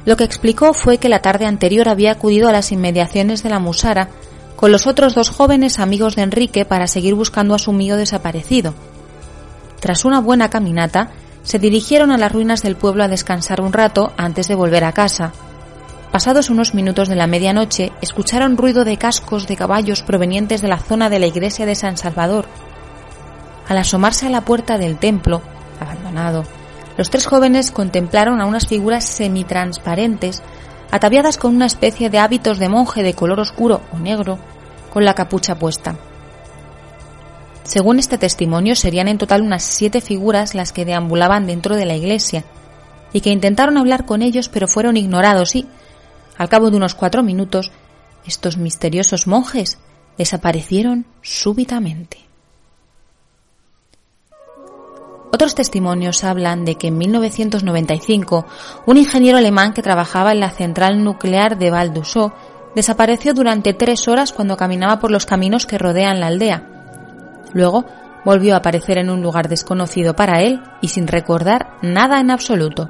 Lo 0.05 0.17
que 0.17 0.23
explicó 0.23 0.73
fue 0.73 0.99
que 0.99 1.09
la 1.09 1.23
tarde 1.23 1.47
anterior 1.47 1.89
había 1.89 2.11
acudido 2.11 2.47
a 2.47 2.51
las 2.51 2.71
inmediaciones 2.71 3.41
de 3.41 3.49
la 3.49 3.57
Musara 3.57 4.09
con 4.65 4.71
los 4.71 4.87
otros 4.87 5.13
dos 5.13 5.29
jóvenes 5.29 5.77
amigos 5.77 6.15
de 6.15 6.23
Enrique 6.23 6.65
para 6.65 6.87
seguir 6.87 7.13
buscando 7.13 7.53
a 7.53 7.59
su 7.59 7.69
amigo 7.69 7.97
desaparecido. 7.97 8.73
Tras 9.79 10.05
una 10.05 10.21
buena 10.21 10.49
caminata, 10.49 11.11
se 11.43 11.59
dirigieron 11.59 12.09
a 12.09 12.17
las 12.17 12.31
ruinas 12.31 12.63
del 12.63 12.75
pueblo 12.75 13.03
a 13.03 13.07
descansar 13.07 13.61
un 13.61 13.73
rato 13.73 14.11
antes 14.17 14.47
de 14.47 14.55
volver 14.55 14.83
a 14.83 14.91
casa. 14.91 15.33
Pasados 16.11 16.49
unos 16.49 16.73
minutos 16.73 17.09
de 17.09 17.15
la 17.15 17.27
medianoche, 17.27 17.91
escucharon 18.01 18.57
ruido 18.57 18.85
de 18.85 18.97
cascos 18.97 19.45
de 19.45 19.55
caballos 19.55 20.01
provenientes 20.01 20.63
de 20.63 20.67
la 20.67 20.79
zona 20.79 21.11
de 21.11 21.19
la 21.19 21.27
iglesia 21.27 21.67
de 21.67 21.75
San 21.75 21.95
Salvador. 21.95 22.47
Al 23.67 23.77
asomarse 23.77 24.25
a 24.25 24.31
la 24.31 24.41
puerta 24.41 24.79
del 24.79 24.97
templo, 24.97 25.43
abandonado, 25.79 26.43
los 26.97 27.11
tres 27.11 27.27
jóvenes 27.27 27.69
contemplaron 27.69 28.41
a 28.41 28.47
unas 28.47 28.65
figuras 28.65 29.05
semitransparentes 29.05 30.41
ataviadas 30.89 31.37
con 31.37 31.55
una 31.55 31.67
especie 31.67 32.09
de 32.09 32.17
hábitos 32.17 32.57
de 32.57 32.69
monje 32.69 33.03
de 33.03 33.13
color 33.13 33.39
oscuro 33.39 33.81
o 33.93 33.99
negro, 33.99 34.39
con 34.95 35.03
la 35.03 35.13
capucha 35.13 35.59
puesta. 35.59 35.97
Según 37.63 37.99
este 37.99 38.17
testimonio, 38.17 38.77
serían 38.77 39.09
en 39.09 39.17
total 39.17 39.41
unas 39.41 39.61
siete 39.61 39.99
figuras 39.99 40.55
las 40.55 40.71
que 40.71 40.85
deambulaban 40.85 41.47
dentro 41.47 41.75
de 41.75 41.83
la 41.83 41.97
iglesia, 41.97 42.45
y 43.11 43.19
que 43.19 43.29
intentaron 43.29 43.77
hablar 43.77 44.05
con 44.05 44.21
ellos 44.21 44.47
pero 44.47 44.69
fueron 44.69 44.95
ignorados 44.95 45.57
y, 45.57 45.67
al 46.37 46.47
cabo 46.47 46.71
de 46.71 46.77
unos 46.77 46.95
cuatro 46.95 47.23
minutos, 47.23 47.73
estos 48.25 48.55
misteriosos 48.55 49.27
monjes 49.27 49.79
desaparecieron 50.17 51.05
súbitamente. 51.21 52.19
Otros 55.33 55.55
testimonios 55.55 56.23
hablan 56.23 56.63
de 56.63 56.75
que 56.75 56.87
en 56.87 56.97
1995 56.97 58.45
un 58.85 58.95
ingeniero 58.95 59.39
alemán 59.39 59.73
que 59.73 59.83
trabajaba 59.83 60.31
en 60.31 60.39
la 60.39 60.51
central 60.51 61.03
nuclear 61.03 61.57
de 61.57 61.69
Val 61.69 61.93
desapareció 62.75 63.33
durante 63.33 63.73
tres 63.73 64.07
horas 64.07 64.33
cuando 64.33 64.57
caminaba 64.57 64.99
por 64.99 65.11
los 65.11 65.25
caminos 65.25 65.65
que 65.65 65.77
rodean 65.77 66.19
la 66.19 66.27
aldea. 66.27 66.63
Luego 67.53 67.85
volvió 68.25 68.55
a 68.55 68.57
aparecer 68.57 68.97
en 68.97 69.09
un 69.09 69.21
lugar 69.21 69.47
desconocido 69.47 70.15
para 70.15 70.41
él 70.41 70.61
y 70.81 70.89
sin 70.89 71.07
recordar 71.07 71.77
nada 71.81 72.19
en 72.19 72.31
absoluto. 72.31 72.89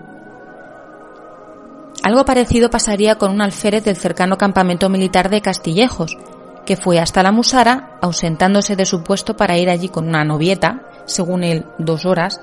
Algo 2.03 2.25
parecido 2.25 2.69
pasaría 2.69 3.15
con 3.15 3.31
un 3.31 3.41
alférez 3.41 3.83
del 3.83 3.95
cercano 3.95 4.37
campamento 4.37 4.89
militar 4.89 5.29
de 5.29 5.41
Castillejos, 5.41 6.17
que 6.65 6.77
fue 6.77 6.99
hasta 6.99 7.23
la 7.23 7.31
Musara, 7.31 7.97
ausentándose 8.01 8.75
de 8.75 8.85
su 8.85 9.03
puesto 9.03 9.35
para 9.35 9.57
ir 9.57 9.69
allí 9.69 9.89
con 9.89 10.07
una 10.07 10.23
novieta, 10.23 10.81
según 11.05 11.43
él, 11.43 11.65
dos 11.77 12.05
horas, 12.05 12.41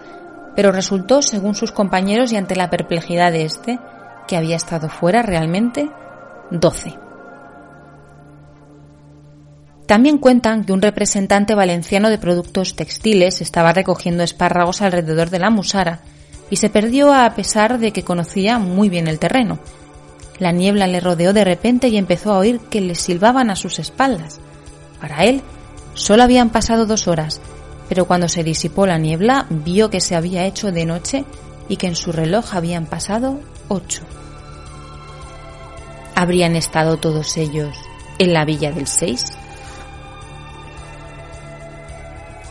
pero 0.54 0.70
resultó, 0.70 1.22
según 1.22 1.54
sus 1.54 1.72
compañeros 1.72 2.32
y 2.32 2.36
ante 2.36 2.56
la 2.56 2.70
perplejidad 2.70 3.32
de 3.32 3.44
este, 3.44 3.78
que 4.28 4.36
había 4.36 4.56
estado 4.56 4.88
fuera 4.88 5.22
realmente 5.22 5.90
doce. 6.50 6.98
También 9.86 10.18
cuentan 10.18 10.64
que 10.64 10.72
un 10.72 10.82
representante 10.82 11.54
valenciano 11.54 12.08
de 12.08 12.18
productos 12.18 12.76
textiles 12.76 13.40
estaba 13.40 13.72
recogiendo 13.72 14.22
espárragos 14.22 14.80
alrededor 14.80 15.30
de 15.30 15.38
la 15.38 15.50
musara 15.50 16.00
y 16.50 16.56
se 16.56 16.70
perdió 16.70 17.12
a 17.12 17.34
pesar 17.34 17.78
de 17.78 17.92
que 17.92 18.04
conocía 18.04 18.58
muy 18.58 18.88
bien 18.88 19.08
el 19.08 19.18
terreno. 19.18 19.58
La 20.38 20.52
niebla 20.52 20.86
le 20.86 21.00
rodeó 21.00 21.32
de 21.32 21.44
repente 21.44 21.88
y 21.88 21.98
empezó 21.98 22.32
a 22.32 22.38
oír 22.38 22.58
que 22.58 22.80
le 22.80 22.94
silbaban 22.94 23.50
a 23.50 23.56
sus 23.56 23.78
espaldas. 23.78 24.40
Para 25.00 25.24
él, 25.24 25.42
solo 25.94 26.22
habían 26.22 26.50
pasado 26.50 26.86
dos 26.86 27.08
horas 27.08 27.40
pero 27.92 28.06
cuando 28.06 28.26
se 28.26 28.42
disipó 28.42 28.86
la 28.86 28.96
niebla 28.96 29.44
vio 29.50 29.90
que 29.90 30.00
se 30.00 30.16
había 30.16 30.46
hecho 30.46 30.72
de 30.72 30.86
noche 30.86 31.26
y 31.68 31.76
que 31.76 31.88
en 31.88 31.94
su 31.94 32.10
reloj 32.10 32.54
habían 32.54 32.86
pasado 32.86 33.38
ocho. 33.68 34.02
¿Habrían 36.14 36.56
estado 36.56 36.96
todos 36.96 37.36
ellos 37.36 37.76
en 38.18 38.32
la 38.32 38.46
villa 38.46 38.72
del 38.72 38.86
6? 38.86 39.24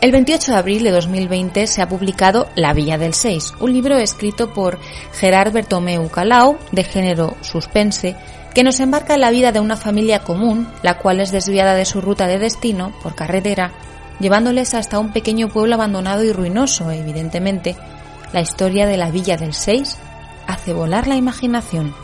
El 0.02 0.10
28 0.10 0.50
de 0.50 0.58
abril 0.58 0.82
de 0.82 0.90
2020 0.90 1.68
se 1.68 1.80
ha 1.80 1.88
publicado 1.88 2.48
La 2.56 2.74
Villa 2.74 2.98
del 2.98 3.14
6, 3.14 3.54
un 3.60 3.72
libro 3.72 3.98
escrito 3.98 4.52
por 4.52 4.80
Gerard 5.12 5.52
Bertomeu 5.52 6.08
Calau, 6.08 6.58
de 6.72 6.82
género 6.82 7.36
suspense, 7.40 8.16
que 8.52 8.64
nos 8.64 8.80
embarca 8.80 9.14
en 9.14 9.20
la 9.20 9.30
vida 9.30 9.52
de 9.52 9.60
una 9.60 9.76
familia 9.76 10.24
común, 10.24 10.66
la 10.82 10.98
cual 10.98 11.20
es 11.20 11.30
desviada 11.30 11.74
de 11.76 11.84
su 11.84 12.00
ruta 12.00 12.26
de 12.26 12.40
destino 12.40 12.92
por 13.00 13.14
carretera 13.14 13.70
llevándoles 14.18 14.74
hasta 14.74 14.98
un 14.98 15.12
pequeño 15.12 15.48
pueblo 15.48 15.76
abandonado 15.76 16.24
y 16.24 16.32
ruinoso. 16.32 16.90
Evidentemente, 16.90 17.76
la 18.32 18.40
historia 18.40 18.86
de 18.86 18.96
la 18.96 19.12
Villa 19.12 19.36
del 19.36 19.54
Seis 19.54 19.98
hace 20.48 20.72
volar 20.72 21.06
la 21.06 21.14
imaginación. 21.14 21.94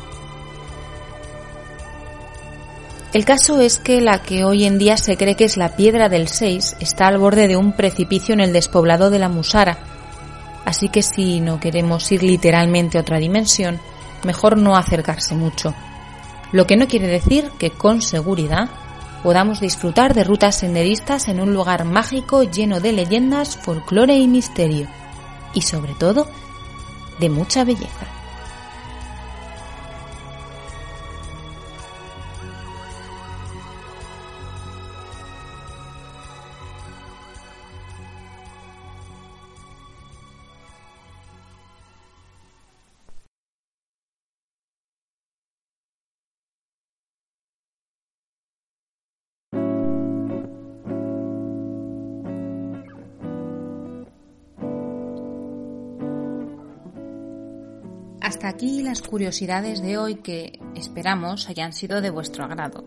El 3.12 3.24
caso 3.24 3.60
es 3.60 3.78
que 3.78 4.02
la 4.02 4.20
que 4.20 4.44
hoy 4.44 4.66
en 4.66 4.76
día 4.78 4.98
se 4.98 5.16
cree 5.16 5.34
que 5.34 5.44
es 5.44 5.56
la 5.56 5.76
Piedra 5.76 6.10
del 6.10 6.28
Seis 6.28 6.76
está 6.78 7.06
al 7.06 7.16
borde 7.16 7.48
de 7.48 7.56
un 7.56 7.72
precipicio 7.72 8.34
en 8.34 8.40
el 8.40 8.52
despoblado 8.52 9.08
de 9.08 9.18
la 9.18 9.30
Musara, 9.30 9.78
así 10.66 10.90
que 10.90 11.02
si 11.02 11.40
no 11.40 11.58
queremos 11.58 12.12
ir 12.12 12.22
literalmente 12.22 12.98
a 12.98 13.00
otra 13.00 13.18
dimensión, 13.18 13.80
mejor 14.24 14.58
no 14.58 14.76
acercarse 14.76 15.34
mucho. 15.34 15.74
Lo 16.52 16.66
que 16.66 16.76
no 16.76 16.86
quiere 16.86 17.06
decir 17.06 17.50
que 17.58 17.70
con 17.70 18.02
seguridad 18.02 18.68
podamos 19.22 19.60
disfrutar 19.60 20.12
de 20.12 20.24
rutas 20.24 20.56
senderistas 20.56 21.28
en 21.28 21.40
un 21.40 21.54
lugar 21.54 21.86
mágico 21.86 22.42
lleno 22.42 22.78
de 22.80 22.92
leyendas, 22.92 23.56
folclore 23.56 24.18
y 24.18 24.28
misterio. 24.28 24.86
Y 25.54 25.62
sobre 25.62 25.94
todo, 25.94 26.28
de 27.18 27.30
mucha 27.30 27.64
belleza. 27.64 28.17
Hasta 58.28 58.48
aquí 58.48 58.82
las 58.82 59.00
curiosidades 59.00 59.80
de 59.80 59.96
hoy 59.96 60.16
que 60.16 60.60
esperamos 60.74 61.48
hayan 61.48 61.72
sido 61.72 62.02
de 62.02 62.10
vuestro 62.10 62.44
agrado. 62.44 62.84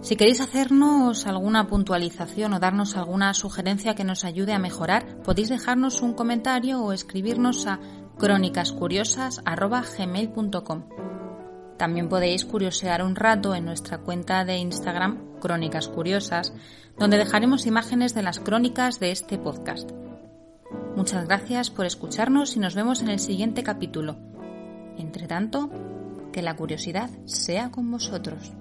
Si 0.00 0.16
queréis 0.16 0.40
hacernos 0.40 1.28
alguna 1.28 1.68
puntualización 1.68 2.52
o 2.52 2.58
darnos 2.58 2.96
alguna 2.96 3.32
sugerencia 3.32 3.94
que 3.94 4.02
nos 4.02 4.24
ayude 4.24 4.54
a 4.54 4.58
mejorar, 4.58 5.22
podéis 5.22 5.50
dejarnos 5.50 6.02
un 6.02 6.14
comentario 6.14 6.82
o 6.82 6.92
escribirnos 6.92 7.68
a 7.68 7.78
crónicascuriosas.gmail.com. 8.18 10.82
También 11.78 12.08
podéis 12.08 12.44
curiosear 12.44 13.04
un 13.04 13.14
rato 13.14 13.54
en 13.54 13.66
nuestra 13.66 13.98
cuenta 13.98 14.44
de 14.44 14.56
Instagram 14.56 15.38
Crónicas 15.38 15.86
Curiosas, 15.86 16.52
donde 16.98 17.18
dejaremos 17.18 17.66
imágenes 17.66 18.14
de 18.14 18.24
las 18.24 18.40
crónicas 18.40 18.98
de 18.98 19.12
este 19.12 19.38
podcast. 19.38 19.92
Muchas 20.96 21.28
gracias 21.28 21.70
por 21.70 21.86
escucharnos 21.86 22.56
y 22.56 22.58
nos 22.58 22.74
vemos 22.74 23.00
en 23.00 23.10
el 23.10 23.20
siguiente 23.20 23.62
capítulo. 23.62 24.31
Entre 24.98 25.26
tanto, 25.26 25.70
que 26.32 26.42
la 26.42 26.56
curiosidad 26.56 27.10
sea 27.24 27.70
con 27.70 27.90
vosotros. 27.90 28.52